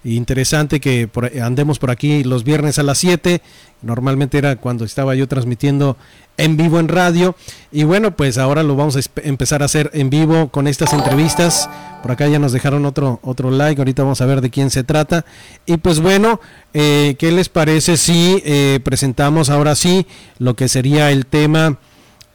interesante 0.05 0.81
que 0.81 1.09
andemos 1.43 1.79
por 1.79 1.91
aquí 1.91 2.25
los 2.25 2.45
viernes 2.45 2.79
a 2.79 2.83
las 2.83 2.99
7. 2.99 3.41
Normalmente 3.81 4.37
era 4.37 4.57
cuando 4.57 4.85
estaba 4.85 5.15
yo 5.15 5.29
transmitiendo 5.29 5.97
en 6.37 6.59
vivo 6.59 6.79
en 6.79 6.89
radio. 6.89 7.37
Y 7.73 7.85
bueno, 7.85 8.17
pues 8.17 8.37
ahora 8.37 8.63
lo 8.63 8.77
vamos 8.77 8.97
a 8.97 9.01
empezar 9.23 9.63
a 9.63 9.65
hacer 9.65 9.91
en 9.95 10.11
vivo 10.11 10.49
con 10.51 10.67
estas 10.67 10.93
entrevistas. 10.93 11.71
Por 12.03 12.13
acá 12.13 12.29
ya 12.29 12.39
nos 12.39 12.53
dejaron 12.53 12.85
otro, 12.85 13.19
otro 13.23 13.51
like. 13.51 13.81
Ahorita 13.81 14.03
vamos 14.03 14.21
a 14.21 14.27
ver 14.27 14.43
de 14.43 14.51
quién 14.51 14.69
se 14.69 14.85
trata. 14.85 15.25
Y 15.65 15.79
pues 15.79 16.01
bueno, 16.01 16.39
eh, 16.75 17.17
¿qué 17.19 17.33
les 17.33 17.49
parece 17.49 17.97
si 17.97 18.43
eh, 18.45 18.79
presentamos 18.85 19.49
ahora 19.49 19.75
sí 19.75 20.07
lo 20.39 20.55
que 20.55 20.69
sería 20.69 21.11
el 21.13 21.25
tema 21.25 21.79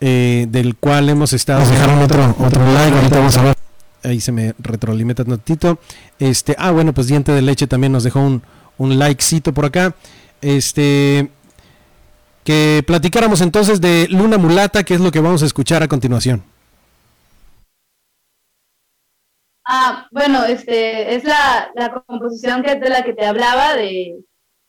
eh, 0.01 0.47
del 0.49 0.75
cual 0.75 1.07
hemos 1.09 1.33
estado... 1.33 1.59
Nos 1.59 1.69
dejaron 1.69 1.99
otro, 1.99 2.35
otro 2.39 2.65
like. 2.73 2.97
Ahorita 2.97 3.17
vamos 3.17 3.37
a 3.37 3.43
ver 3.43 3.54
ahí 4.05 4.21
se 4.21 4.31
me 4.31 4.53
retroalimenta 4.59 5.25
tantito. 5.25 5.79
Este, 6.19 6.55
ah, 6.57 6.71
bueno, 6.71 6.93
pues 6.93 7.07
Diente 7.07 7.31
de 7.31 7.41
Leche 7.41 7.67
también 7.67 7.91
nos 7.91 8.03
dejó 8.03 8.19
un, 8.19 8.41
un 8.77 8.97
likecito 8.97 9.53
por 9.53 9.65
acá. 9.65 9.95
Este, 10.41 11.29
que 12.43 12.83
platicáramos 12.85 13.41
entonces 13.41 13.81
de 13.81 14.07
Luna 14.09 14.37
Mulata, 14.37 14.83
que 14.83 14.93
es 14.93 15.01
lo 15.01 15.11
que 15.11 15.19
vamos 15.19 15.41
a 15.43 15.47
escuchar 15.47 15.81
a 15.83 15.87
continuación. 15.87 16.43
Ah, 19.67 20.07
bueno, 20.11 20.45
este, 20.45 21.15
es 21.15 21.23
la, 21.23 21.71
la 21.73 21.91
composición 21.91 22.61
que 22.61 22.75
de 22.75 22.89
la 22.89 23.03
que 23.03 23.13
te 23.13 23.25
hablaba, 23.25 23.75
de 23.75 24.17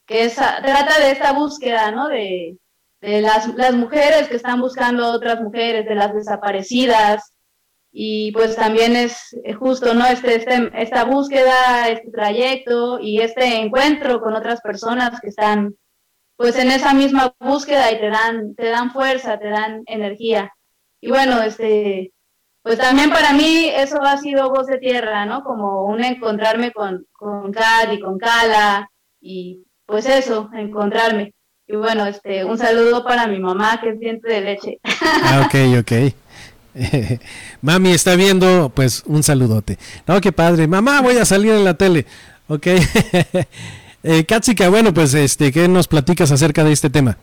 que 0.07 0.25
esa, 0.25 0.63
trata 0.63 0.99
de 0.99 1.11
esta 1.11 1.33
búsqueda, 1.33 1.91
¿no? 1.91 2.09
De, 2.09 2.57
de 3.03 3.21
las, 3.21 3.49
las 3.57 3.75
mujeres 3.75 4.29
que 4.29 4.37
están 4.37 4.61
buscando 4.61 5.13
otras 5.13 5.43
mujeres, 5.43 5.85
de 5.85 5.95
las 5.95 6.15
desaparecidas, 6.15 7.36
y 7.99 8.31
pues 8.33 8.57
también 8.57 8.95
es 8.95 9.35
justo, 9.59 9.95
¿no? 9.95 10.05
Este, 10.05 10.35
este, 10.35 10.71
esta 10.75 11.05
búsqueda, 11.05 11.89
este 11.89 12.11
trayecto 12.11 13.01
y 13.01 13.23
este 13.23 13.63
encuentro 13.63 14.21
con 14.21 14.35
otras 14.35 14.61
personas 14.61 15.19
que 15.19 15.29
están 15.29 15.77
pues 16.37 16.59
en 16.59 16.71
esa 16.71 16.93
misma 16.93 17.35
búsqueda 17.41 17.91
y 17.91 17.99
te 17.99 18.11
dan, 18.11 18.55
te 18.55 18.67
dan 18.67 18.93
fuerza, 18.93 19.39
te 19.39 19.49
dan 19.49 19.83
energía. 19.87 20.53
Y 21.01 21.09
bueno, 21.09 21.43
este, 21.43 22.13
pues 22.61 22.77
también 22.77 23.09
para 23.09 23.33
mí 23.33 23.71
eso 23.75 24.03
ha 24.03 24.19
sido 24.19 24.51
voz 24.51 24.67
de 24.67 24.77
tierra, 24.77 25.25
¿no? 25.25 25.43
Como 25.43 25.87
un 25.87 26.05
encontrarme 26.05 26.73
con, 26.73 27.07
con 27.13 27.51
y 27.93 28.01
con 28.01 28.19
Cala 28.19 28.91
y 29.23 29.65
pues 29.87 30.05
eso, 30.05 30.51
encontrarme. 30.53 31.33
Y 31.67 31.77
bueno, 31.77 32.05
este, 32.05 32.45
un 32.45 32.59
saludo 32.59 33.03
para 33.07 33.27
mi 33.27 33.39
mamá 33.39 33.81
que 33.81 33.89
es 33.89 33.99
diente 33.99 34.31
de 34.31 34.41
leche. 34.43 34.81
Ah, 35.01 35.47
ok, 35.47 35.81
ok. 35.81 36.26
Mami 37.63 37.93
está 37.93 38.17
viendo, 38.17 38.71
pues 38.75 39.03
un 39.07 39.23
saludote. 39.23 39.79
No, 40.07 40.21
qué 40.21 40.33
padre. 40.33 40.67
Mamá, 40.67 41.01
voy 41.01 41.17
a 41.17 41.25
salir 41.25 41.53
en 41.53 41.65
la 41.65 41.75
tele. 41.75 42.07
Ok. 42.49 42.67
eh, 44.03 44.25
Katsika, 44.27 44.69
bueno, 44.69 44.93
pues 44.93 45.15
este, 45.15 45.53
¿qué 45.53 45.69
nos 45.69 45.89
platicas 45.89 46.31
acerca 46.31 46.65
de 46.65 46.73
este 46.73 46.91
tema? 46.91 47.19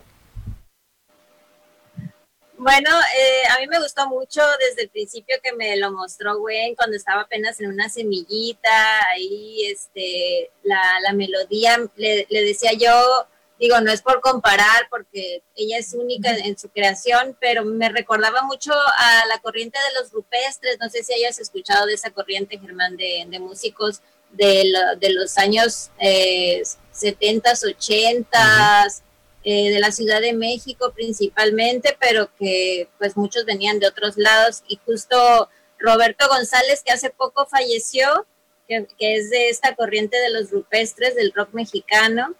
Bueno, 2.64 2.90
eh, 3.18 3.44
a 3.50 3.60
mí 3.60 3.68
me 3.68 3.80
gustó 3.80 4.08
mucho 4.08 4.42
desde 4.58 4.84
el 4.84 4.90
principio 4.90 5.36
que 5.44 5.52
me 5.52 5.76
lo 5.76 5.92
mostró 5.92 6.40
Gwen 6.40 6.76
cuando 6.76 6.96
estaba 6.96 7.24
apenas 7.24 7.60
en 7.60 7.68
una 7.68 7.90
semillita, 7.90 9.06
ahí 9.12 9.66
este, 9.70 10.50
la, 10.64 11.12
melodía, 11.14 11.78
le, 11.98 12.26
decía 12.30 12.72
yo, 12.72 13.28
digo, 13.64 13.80
no 13.80 13.94
es 13.94 14.02
por 14.02 14.20
comparar 14.20 14.88
porque 14.90 15.42
ella 15.56 15.78
es 15.78 15.94
única 15.94 16.36
en, 16.36 16.58
su 16.58 16.68
creación, 16.68 17.38
pero 17.40 17.64
me 17.64 17.88
recordaba 17.88 18.44
mucho 18.44 18.74
a 18.74 19.26
la 19.28 19.40
corriente 19.40 19.80
de 19.80 20.02
los 20.02 20.12
rupestres, 20.12 20.78
no 20.82 20.90
sé 20.90 21.02
si 21.02 21.14
hayas 21.14 21.40
escuchado 21.40 21.86
de 21.86 21.94
esa 21.94 22.10
corriente, 22.12 22.60
Germán, 22.60 22.98
de, 22.98 23.26
de 23.26 23.40
músicos 23.40 24.02
de, 24.32 24.66
lo, 24.66 25.00
de, 25.00 25.14
los 25.14 25.38
años 25.38 25.92
eh, 25.98 26.62
70s, 26.94 27.64
80s. 27.78 29.02
Eh, 29.46 29.72
de 29.72 29.80
la 29.82 29.92
Ciudad 29.92 30.22
de 30.22 30.32
México 30.32 30.94
principalmente, 30.96 31.98
pero 32.00 32.34
que 32.40 32.88
pues 32.98 33.18
muchos 33.18 33.44
venían 33.44 33.78
de 33.78 33.88
otros 33.88 34.16
lados. 34.16 34.64
Y 34.70 34.80
justo 34.86 35.50
Roberto 35.78 36.30
González, 36.30 36.82
que 36.82 36.94
hace 36.94 37.10
poco 37.10 37.46
falleció, 37.46 38.26
que, 38.70 38.88
que 38.98 39.18
es 39.18 39.30
de 39.32 39.50
esta 39.50 39.76
corriente 39.76 40.16
de 40.18 40.30
los 40.30 40.50
rupestres 40.50 41.16
del 41.16 41.34
rock 41.36 41.50
mexicano, 41.52 42.38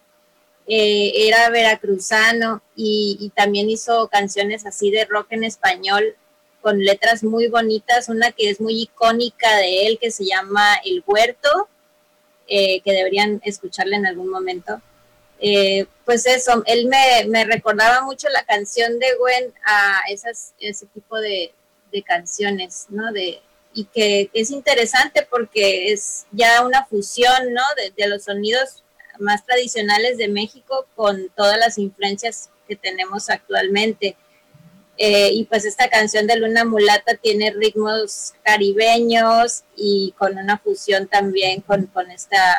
eh, 0.66 1.12
era 1.28 1.50
veracruzano 1.50 2.62
y, 2.74 3.30
también 3.34 3.68
hizo 3.70 4.08
canciones 4.08 4.66
así 4.66 4.90
de 4.90 5.04
rock 5.04 5.28
en 5.30 5.44
español 5.44 6.16
con 6.62 6.78
letras 6.78 7.22
muy 7.22 7.48
bonitas, 7.48 8.08
una 8.08 8.32
que 8.32 8.48
es 8.48 8.60
muy 8.60 8.82
icónica 8.82 9.56
de 9.58 9.86
él, 9.86 9.98
que 10.00 10.10
se 10.10 10.24
llama 10.24 10.76
El 10.84 11.04
Huerto, 11.06 11.68
eh, 12.46 12.80
que 12.80 12.92
deberían 12.92 13.40
escucharla 13.44 13.96
en 13.96 14.06
algún 14.06 14.28
momento 14.28 14.80
eh, 15.40 15.86
pues 16.04 16.26
eso, 16.26 16.62
él 16.66 16.86
me, 16.86 17.26
me, 17.28 17.44
recordaba 17.44 18.02
mucho 18.02 18.28
la 18.28 18.44
canción 18.44 18.98
de 18.98 19.14
Gwen 19.16 19.52
a 19.66 20.00
esas, 20.08 20.54
ese 20.58 20.86
tipo 20.86 21.18
de, 21.18 21.52
de 21.92 22.02
canciones, 22.02 22.86
¿no? 22.88 23.12
De, 23.12 23.42
y 23.72 23.84
que, 23.86 24.30
es 24.32 24.50
interesante 24.50 25.26
porque 25.28 25.92
es 25.92 26.26
ya 26.30 26.64
una 26.64 26.86
fusión, 26.86 27.52
¿no? 27.52 27.62
De, 27.96 28.06
los 28.06 28.24
sonidos 28.24 28.83
más 29.18 29.44
tradicionales 29.44 30.18
de 30.18 30.28
México 30.28 30.86
con 30.94 31.30
todas 31.36 31.58
las 31.58 31.78
influencias 31.78 32.50
que 32.68 32.76
tenemos 32.76 33.30
actualmente. 33.30 34.16
Eh, 34.96 35.30
y 35.32 35.44
pues 35.44 35.64
esta 35.64 35.88
canción 35.88 36.26
de 36.26 36.36
Luna 36.36 36.64
Mulata 36.64 37.16
tiene 37.16 37.50
ritmos 37.50 38.32
caribeños 38.44 39.64
y 39.76 40.14
con 40.16 40.38
una 40.38 40.58
fusión 40.58 41.08
también 41.08 41.62
con, 41.62 41.86
con 41.86 42.10
esta 42.12 42.56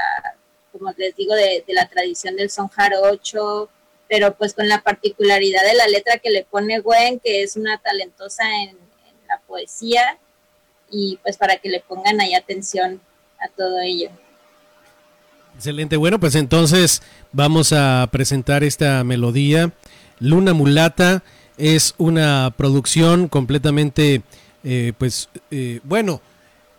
como 0.78 0.94
les 0.98 1.16
digo, 1.16 1.34
de, 1.34 1.64
de 1.66 1.74
la 1.74 1.88
tradición 1.88 2.36
del 2.36 2.50
son 2.50 2.68
jarocho, 2.68 3.70
pero 4.10 4.36
pues 4.36 4.54
con 4.54 4.68
la 4.68 4.82
particularidad 4.82 5.64
de 5.64 5.74
la 5.74 5.88
letra 5.88 6.18
que 6.18 6.30
le 6.30 6.44
pone 6.44 6.80
Gwen, 6.80 7.20
que 7.20 7.44
es 7.44 7.56
una 7.56 7.78
talentosa 7.78 8.44
en, 8.62 8.70
en 8.70 9.28
la 9.28 9.40
poesía, 9.48 10.20
y 10.90 11.18
pues 11.24 11.38
para 11.38 11.58
que 11.58 11.70
le 11.70 11.80
pongan 11.80 12.20
ahí 12.22 12.34
atención 12.34 13.02
a 13.40 13.48
todo 13.50 13.80
ello. 13.80 14.10
Excelente, 15.56 15.98
bueno, 15.98 16.20
pues 16.20 16.36
entonces 16.36 17.02
vamos 17.32 17.74
a 17.74 18.08
presentar 18.12 18.64
esta 18.64 19.04
melodía. 19.04 19.72
Luna 20.20 20.54
Mulata 20.54 21.24
es 21.58 21.96
una 21.98 22.54
producción 22.56 23.28
completamente, 23.28 24.22
eh, 24.64 24.94
pues, 24.98 25.30
eh, 25.52 25.80
bueno, 25.84 26.22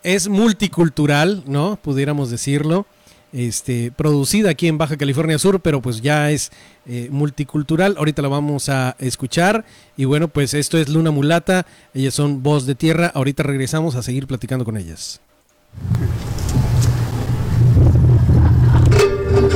es 0.02 0.28
multicultural, 0.28 1.42
¿no? 1.46 1.76
Pudiéramos 1.76 2.30
decirlo 2.30 2.86
este, 3.32 3.92
producida 3.92 4.50
aquí 4.50 4.68
en 4.68 4.78
Baja 4.78 4.96
California 4.96 5.38
Sur, 5.38 5.60
pero 5.60 5.82
pues 5.82 6.00
ya 6.00 6.30
es 6.30 6.50
eh, 6.86 7.08
multicultural. 7.10 7.96
Ahorita 7.98 8.22
la 8.22 8.28
vamos 8.28 8.68
a 8.68 8.96
escuchar. 8.98 9.64
Y 9.96 10.04
bueno, 10.04 10.28
pues 10.28 10.54
esto 10.54 10.78
es 10.78 10.88
Luna 10.88 11.10
Mulata. 11.10 11.66
Ellas 11.92 12.14
son 12.14 12.42
Voz 12.42 12.66
de 12.66 12.74
Tierra. 12.74 13.12
Ahorita 13.14 13.42
regresamos 13.42 13.94
a 13.94 14.02
seguir 14.02 14.26
platicando 14.26 14.64
con 14.64 14.76
ellas. 14.76 15.20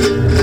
Thank 0.01 0.31
you. 0.31 0.40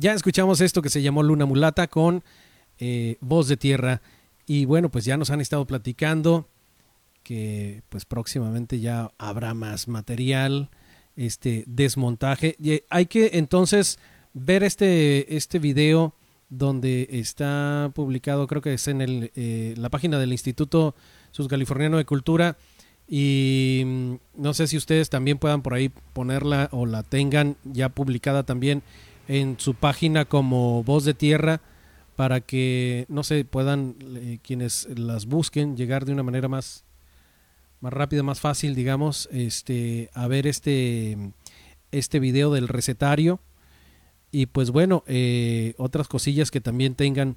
Ya 0.00 0.14
escuchamos 0.14 0.62
esto 0.62 0.80
que 0.80 0.88
se 0.88 1.02
llamó 1.02 1.22
Luna 1.22 1.44
Mulata 1.44 1.86
con 1.86 2.24
eh, 2.78 3.16
Voz 3.20 3.48
de 3.48 3.58
Tierra. 3.58 4.00
Y 4.46 4.64
bueno, 4.64 4.88
pues 4.88 5.04
ya 5.04 5.18
nos 5.18 5.30
han 5.30 5.42
estado 5.42 5.66
platicando 5.66 6.48
que 7.22 7.82
pues 7.90 8.06
próximamente 8.06 8.80
ya 8.80 9.12
habrá 9.18 9.52
más 9.52 9.88
material, 9.88 10.70
este 11.16 11.64
desmontaje. 11.66 12.56
Y 12.58 12.82
hay 12.88 13.06
que 13.06 13.32
entonces 13.34 13.98
ver 14.32 14.64
este, 14.64 15.36
este 15.36 15.58
video 15.58 16.14
donde 16.48 17.06
está 17.10 17.92
publicado, 17.94 18.46
creo 18.46 18.62
que 18.62 18.72
es 18.72 18.88
en 18.88 19.02
el, 19.02 19.30
eh, 19.36 19.74
la 19.76 19.90
página 19.90 20.18
del 20.18 20.32
Instituto 20.32 20.94
Subcaliforniano 21.30 21.98
de 21.98 22.06
Cultura 22.06 22.56
y 23.06 23.82
mm, 23.84 24.14
no 24.36 24.54
sé 24.54 24.66
si 24.66 24.78
ustedes 24.78 25.10
también 25.10 25.36
puedan 25.36 25.60
por 25.62 25.74
ahí 25.74 25.90
ponerla 26.12 26.70
o 26.72 26.86
la 26.86 27.02
tengan 27.02 27.56
ya 27.64 27.90
publicada 27.90 28.44
también 28.44 28.82
en 29.30 29.60
su 29.60 29.74
página 29.74 30.24
como 30.24 30.82
Voz 30.82 31.04
de 31.04 31.14
Tierra 31.14 31.60
para 32.16 32.40
que, 32.40 33.06
no 33.08 33.22
sé, 33.22 33.44
puedan 33.44 33.94
eh, 34.16 34.40
quienes 34.42 34.88
las 34.98 35.26
busquen 35.26 35.76
llegar 35.76 36.04
de 36.04 36.12
una 36.12 36.24
manera 36.24 36.48
más, 36.48 36.84
más 37.78 37.92
rápida, 37.92 38.24
más 38.24 38.40
fácil, 38.40 38.74
digamos, 38.74 39.28
este, 39.30 40.10
a 40.14 40.26
ver 40.26 40.48
este, 40.48 41.16
este 41.92 42.18
video 42.18 42.52
del 42.52 42.66
recetario. 42.66 43.38
Y 44.32 44.46
pues 44.46 44.72
bueno, 44.72 45.04
eh, 45.06 45.74
otras 45.78 46.08
cosillas 46.08 46.50
que 46.50 46.60
también 46.60 46.96
tengan 46.96 47.36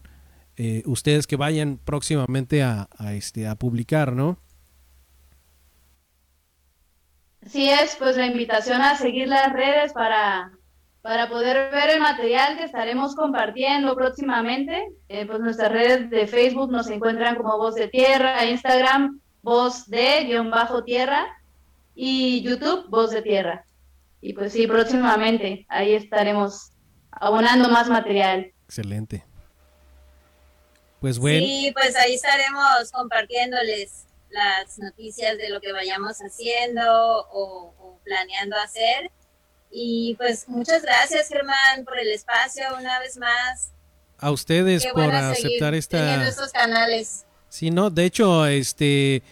eh, 0.58 0.82
ustedes 0.88 1.28
que 1.28 1.36
vayan 1.36 1.78
próximamente 1.78 2.64
a, 2.64 2.88
este, 3.12 3.48
a 3.48 3.54
publicar, 3.54 4.14
¿no? 4.14 4.40
Así 7.46 7.70
es, 7.70 7.96
pues 8.00 8.18
la 8.18 8.26
invitación 8.26 8.82
a 8.82 8.96
seguir 8.96 9.28
las 9.28 9.54
redes 9.54 9.94
para, 9.94 10.54
para 11.04 11.28
poder 11.28 11.70
ver 11.70 11.90
el 11.92 12.00
material 12.00 12.58
que 12.58 12.64
estaremos 12.64 13.14
compartiendo 13.14 13.94
próximamente. 13.94 14.88
Eh, 15.10 15.26
pues 15.28 15.42
nuestras 15.42 15.70
redes 15.70 16.10
de 16.10 16.26
Facebook 16.28 16.72
nos 16.72 16.90
encuentran 16.90 17.36
como 17.36 17.58
Voz 17.58 17.76
de 17.76 17.90
Tierra, 17.90 18.46
Instagram, 18.46 19.20
Voz 19.42 19.90
de 19.90 20.24
guion 20.24 20.50
bajo 20.50 20.86
Tierra 20.86 21.28
y 21.94 22.42
YouTube, 22.42 22.90
Voz 22.90 23.12
de 23.12 23.22
Tierra. 23.22 23.66
Y 24.22 24.32
pues 24.32 24.54
sí, 24.54 24.66
próximamente 24.66 25.66
ahí 25.68 25.94
estaremos 25.94 26.72
abonando 27.12 27.68
más 27.68 27.90
material. 27.90 28.54
Excelente. 28.64 29.26
Pues 31.02 31.20
bueno. 31.20 31.46
Sí, 31.46 31.70
pues 31.74 31.98
ahí 31.98 32.14
estaremos 32.14 32.90
compartiéndoles 32.94 34.06
las 34.30 34.80
noticias 34.80 35.38
de 35.38 35.50
lo 35.50 35.60
que 35.60 35.74
vayamos 35.74 36.20
haciendo 36.20 37.28
o, 37.30 38.00
planeando 38.06 38.56
hacer. 38.56 39.12
Y 39.74 40.16
pues 40.16 40.48
muchas 40.48 40.84
gracias 40.84 41.28
Germán 41.30 41.84
por 41.84 41.98
el 42.00 42.12
espacio 42.12 42.64
una 42.80 43.00
vez 43.00 43.18
más. 43.18 43.72
A 44.20 44.32
ustedes 44.32 44.86
por 44.86 45.14
aceptar 45.14 45.74
esta... 45.74 46.28
estos 46.28 46.52
canales. 46.52 47.26
Sí, 47.50 47.72
no, 47.72 47.90
de 47.90 48.06
hecho, 48.06 48.46
este 48.46 49.24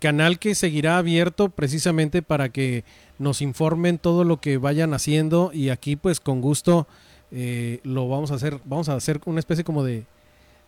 canal 0.00 0.38
que 0.38 0.54
seguirá 0.54 0.98
abierto 0.98 1.50
precisamente 1.50 2.22
para 2.22 2.48
que 2.48 2.84
nos 3.18 3.42
informen 3.42 3.98
todo 3.98 4.24
lo 4.24 4.40
que 4.40 4.56
vayan 4.56 4.94
haciendo 4.94 5.50
y 5.52 5.68
aquí 5.68 5.96
pues 5.96 6.20
con 6.20 6.40
gusto 6.40 6.86
eh, 7.32 7.80
lo 7.82 8.08
vamos 8.08 8.30
a 8.30 8.34
hacer, 8.34 8.60
vamos 8.64 8.88
a 8.88 8.94
hacer 8.94 9.20
una 9.26 9.40
especie 9.40 9.64
como 9.64 9.84
de, 9.84 10.04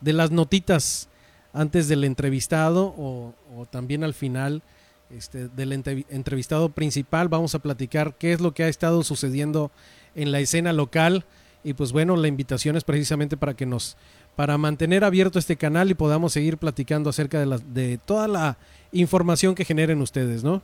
de 0.01 0.13
las 0.13 0.31
notitas 0.31 1.09
antes 1.53 1.89
del 1.89 2.05
entrevistado 2.05 2.95
o, 2.97 3.35
también 3.71 4.05
al 4.05 4.15
final 4.15 4.63
este, 5.17 5.49
del 5.49 5.73
entrevistado 5.73 6.69
principal. 6.71 7.29
Vamos 7.29 7.55
a 7.55 7.59
platicar 7.59 8.15
qué 8.19 8.33
es 8.33 8.41
lo 8.41 8.53
que 8.55 8.65
ha 8.65 8.69
estado 8.69 9.03
sucediendo 9.03 9.71
en 10.15 10.33
la 10.33 10.41
escena 10.41 10.73
local. 10.73 11.25
Y 11.65 11.75
pues 11.75 11.93
bueno, 11.93 12.17
la 12.17 12.29
invitación 12.29 12.77
es 12.77 12.85
precisamente 12.85 13.37
para 13.37 13.55
que 13.55 13.67
nos, 13.67 13.97
para 14.37 14.59
mantener 14.59 15.05
abierto 15.05 15.39
este 15.39 15.57
canal 15.57 15.91
y 15.91 15.95
podamos 15.95 16.33
seguir 16.33 16.59
platicando 16.59 17.11
acerca 17.11 17.39
de, 17.39 17.47
la, 17.47 17.59
de 17.59 17.99
toda 17.99 18.27
la 18.27 18.57
información 18.91 19.55
que 19.55 19.65
generen 19.65 20.01
ustedes, 20.01 20.43
¿no? 20.43 20.63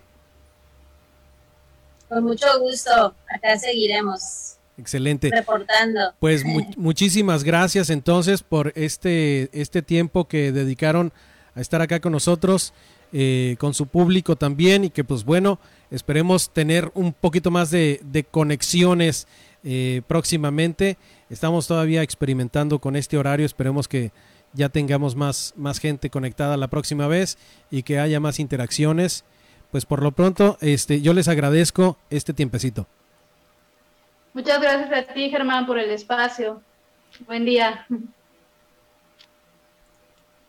Con 2.09 2.25
mucho 2.25 2.47
gusto, 2.61 3.15
acá 3.29 3.59
seguiremos. 3.59 4.57
Excelente. 4.79 5.31
Reportando. 5.31 6.15
Pues 6.19 6.43
muchísimas 6.77 7.45
gracias 7.45 7.91
entonces 7.91 8.43
por 8.43 8.73
este, 8.77 9.51
este 9.53 9.83
tiempo 9.83 10.27
que 10.27 10.53
dedicaron 10.53 11.13
a 11.55 11.61
estar 11.61 11.83
acá 11.83 12.01
con 12.01 12.13
nosotros, 12.13 12.73
eh, 13.13 13.57
con 13.59 13.75
su 13.75 13.87
público 13.87 14.37
también 14.37 14.85
y 14.85 14.91
que 14.91 15.05
pues 15.05 15.25
bueno, 15.25 15.59
esperemos 15.91 16.51
tener 16.51 16.91
un 16.95 17.13
poquito 17.13 17.51
más 17.51 17.71
de, 17.71 18.27
conexiones 18.31 19.27
eh, 19.65 20.03
próximamente. 20.07 20.99
Estamos 21.31 21.67
todavía 21.67 22.03
experimentando 22.03 22.79
con 22.79 22.97
este 22.97 23.17
horario, 23.17 23.47
esperemos 23.47 23.89
que 23.89 24.13
ya 24.53 24.69
tengamos 24.69 25.17
más, 25.17 25.55
más 25.57 25.79
gente 25.79 26.11
conectada 26.11 26.57
la 26.57 26.69
próxima 26.69 27.07
vez 27.07 27.39
y 27.71 27.83
que 27.83 27.99
haya 27.99 28.21
más 28.21 28.39
interacciones. 28.41 29.25
Pues 29.71 29.85
por 29.85 30.03
lo 30.03 30.13
pronto, 30.13 30.57
este, 30.61 31.01
yo 31.03 31.13
les 31.13 31.29
agradezco 31.29 31.99
este 32.11 32.33
tiempecito. 32.33 32.87
Muchas 34.33 34.61
gracias 34.61 34.93
a 34.93 35.13
ti, 35.13 35.31
Germán, 35.31 35.67
por 35.67 35.79
el 35.79 35.91
espacio. 35.91 36.63
Buen 37.27 37.45
día. 37.45 37.87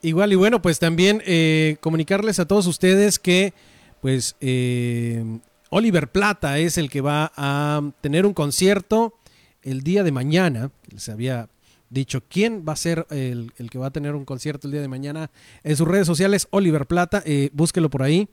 Igual 0.01 0.31
y 0.31 0.35
bueno, 0.35 0.61
pues 0.61 0.79
también 0.79 1.21
eh, 1.25 1.77
comunicarles 1.81 2.39
a 2.39 2.47
todos 2.47 2.67
ustedes 2.67 3.19
que 3.19 3.53
pues 4.01 4.37
eh, 4.39 5.39
Oliver 5.69 6.09
Plata 6.09 6.57
es 6.57 6.77
el 6.77 6.89
que 6.89 7.01
va 7.01 7.33
a 7.35 7.81
tener 8.01 8.25
un 8.25 8.33
concierto 8.33 9.13
el 9.61 9.81
día 9.81 10.03
de 10.03 10.11
mañana. 10.11 10.71
Les 10.89 11.09
había 11.09 11.49
dicho 11.89 12.23
quién 12.29 12.63
va 12.67 12.73
a 12.73 12.77
ser 12.77 13.07
el, 13.09 13.51
que 13.69 13.77
va 13.77 13.87
a 13.87 13.91
tener 13.91 14.15
un 14.15 14.23
concierto 14.23 14.67
el 14.67 14.71
día 14.71 14.81
de 14.81 14.87
mañana 14.87 15.31
en 15.63 15.75
sus 15.75 15.87
redes 15.87 16.07
sociales. 16.07 16.47
Oliver 16.51 16.85
Plata, 16.85 17.21
eh, 17.25 17.49
búsquelo 17.51 17.89
por 17.89 18.03
ahí 18.03 18.29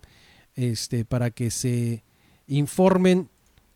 este, 0.55 1.05
para 1.05 1.31
que 1.31 1.51
se 1.51 2.05
informen 2.47 3.29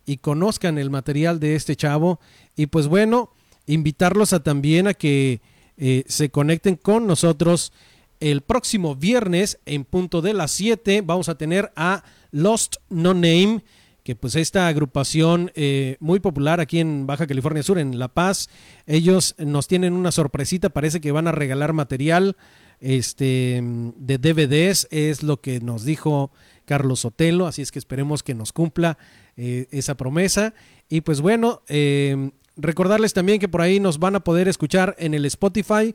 y 0.06 0.18
conozcan 0.18 0.78
el 0.78 0.90
material 0.90 1.40
de 1.40 1.56
este 1.56 1.74
chavo. 1.76 2.20
Y 2.56 2.66
pues 2.66 2.86
bueno, 2.86 3.32
invitarlos 3.66 4.32
a 4.32 4.42
también 4.42 4.86
a 4.86 4.94
que 4.94 5.40
eh, 5.80 6.04
se 6.06 6.28
conecten 6.30 6.76
con 6.76 7.06
nosotros 7.06 7.72
el 8.20 8.42
próximo 8.42 8.94
viernes 8.94 9.58
en 9.64 9.84
punto 9.84 10.20
de 10.20 10.34
las 10.34 10.50
7. 10.50 11.02
Vamos 11.02 11.30
a 11.30 11.38
tener 11.38 11.72
a 11.74 12.04
Lost 12.30 12.76
No 12.90 13.14
Name 13.14 13.64
que 14.04 14.14
pues 14.14 14.34
esta 14.34 14.68
agrupación 14.68 15.52
eh, 15.54 15.96
muy 16.00 16.20
popular 16.20 16.60
aquí 16.60 16.80
en 16.80 17.06
Baja 17.06 17.26
California 17.26 17.62
Sur, 17.62 17.78
en 17.78 17.98
La 17.98 18.08
Paz, 18.08 18.48
ellos 18.86 19.34
nos 19.38 19.68
tienen 19.68 19.92
una 19.92 20.10
sorpresita, 20.10 20.70
parece 20.70 21.00
que 21.00 21.12
van 21.12 21.28
a 21.28 21.32
regalar 21.32 21.74
material 21.74 22.36
este, 22.80 23.62
de 23.62 24.18
DVDs, 24.18 24.88
es 24.90 25.22
lo 25.22 25.40
que 25.40 25.60
nos 25.60 25.84
dijo 25.84 26.30
Carlos 26.64 27.00
Sotelo, 27.00 27.46
así 27.46 27.62
es 27.62 27.72
que 27.72 27.78
esperemos 27.78 28.22
que 28.22 28.34
nos 28.34 28.52
cumpla 28.52 28.96
eh, 29.36 29.66
esa 29.70 29.96
promesa. 29.96 30.54
Y 30.88 31.02
pues 31.02 31.20
bueno, 31.20 31.62
recordarles 32.60 33.12
también 33.12 33.38
que 33.38 33.48
por 33.48 33.60
ahí 33.60 33.80
nos 33.80 33.98
van 33.98 34.16
a 34.16 34.20
poder 34.20 34.48
escuchar 34.48 34.94
en 34.98 35.14
el 35.14 35.24
Spotify 35.26 35.94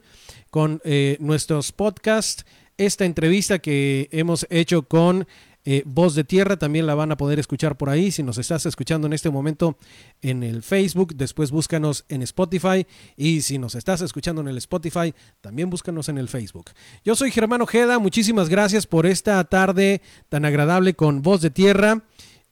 con 0.49 0.81
nuestros 1.19 1.71
podcasts. 1.71 2.45
Esta 2.77 3.05
entrevista 3.05 3.59
que 3.59 4.09
hemos 4.11 4.45
hecho 4.49 4.83
con 4.83 5.25
eh, 5.67 5.81
Voz 5.83 6.13
de 6.13 6.23
Tierra 6.23 6.57
también 6.57 6.85
la 6.85 6.93
van 6.93 7.11
a 7.11 7.17
poder 7.17 7.39
escuchar 7.39 7.75
por 7.75 7.89
ahí. 7.89 8.11
Si 8.11 8.21
nos 8.21 8.37
estás 8.37 8.67
escuchando 8.67 9.07
en 9.07 9.13
este 9.13 9.31
momento 9.31 9.77
en 10.21 10.43
el 10.43 10.61
Facebook, 10.61 11.15
después 11.15 11.49
búscanos 11.49 12.05
en 12.07 12.21
Spotify. 12.21 12.85
Y 13.17 13.41
si 13.41 13.57
nos 13.57 13.73
estás 13.73 14.01
escuchando 14.01 14.41
en 14.41 14.47
el 14.47 14.57
Spotify, 14.57 15.13
también 15.41 15.71
búscanos 15.71 16.07
en 16.07 16.19
el 16.19 16.29
Facebook. 16.29 16.69
Yo 17.03 17.15
soy 17.15 17.31
Germán 17.31 17.61
Ojeda. 17.61 17.97
Muchísimas 17.97 18.47
gracias 18.47 18.85
por 18.85 19.07
esta 19.07 19.43
tarde 19.43 20.01
tan 20.29 20.45
agradable 20.45 20.93
con 20.93 21.23
Voz 21.23 21.41
de 21.41 21.49
Tierra. 21.49 22.03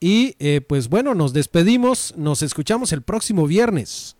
Y 0.05 0.35
eh, 0.39 0.59
pues 0.59 0.89
bueno, 0.89 1.15
nos 1.15 1.31
despedimos. 1.31 2.13
Nos 2.17 2.41
escuchamos 2.41 2.91
el 2.91 3.03
próximo 3.03 3.47
viernes. 3.47 4.17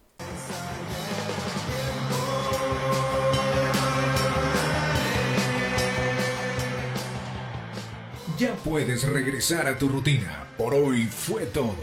Ya 8.40 8.56
puedes 8.64 9.04
regresar 9.04 9.68
a 9.68 9.78
tu 9.78 9.90
rutina. 9.90 10.48
Por 10.58 10.74
hoy 10.74 11.04
fue 11.04 11.48
todo. 11.48 11.76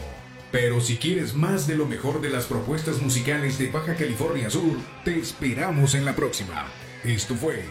Pero 0.51 0.81
si 0.81 0.97
quieres 0.97 1.35
más 1.35 1.67
de 1.67 1.77
lo 1.77 1.85
mejor 1.85 2.23
de 2.23 2.31
las 2.31 2.47
propuestas 2.47 3.03
musicales 3.03 3.59
de 3.59 3.69
Baja 3.69 3.97
California 3.97 4.49
Sur, 4.49 4.79
te 5.05 5.19
esperamos 5.19 5.95
en 5.95 6.07
la 6.07 6.17
próxima. 6.17 6.69
Esto 7.05 7.35
fue... 7.35 7.65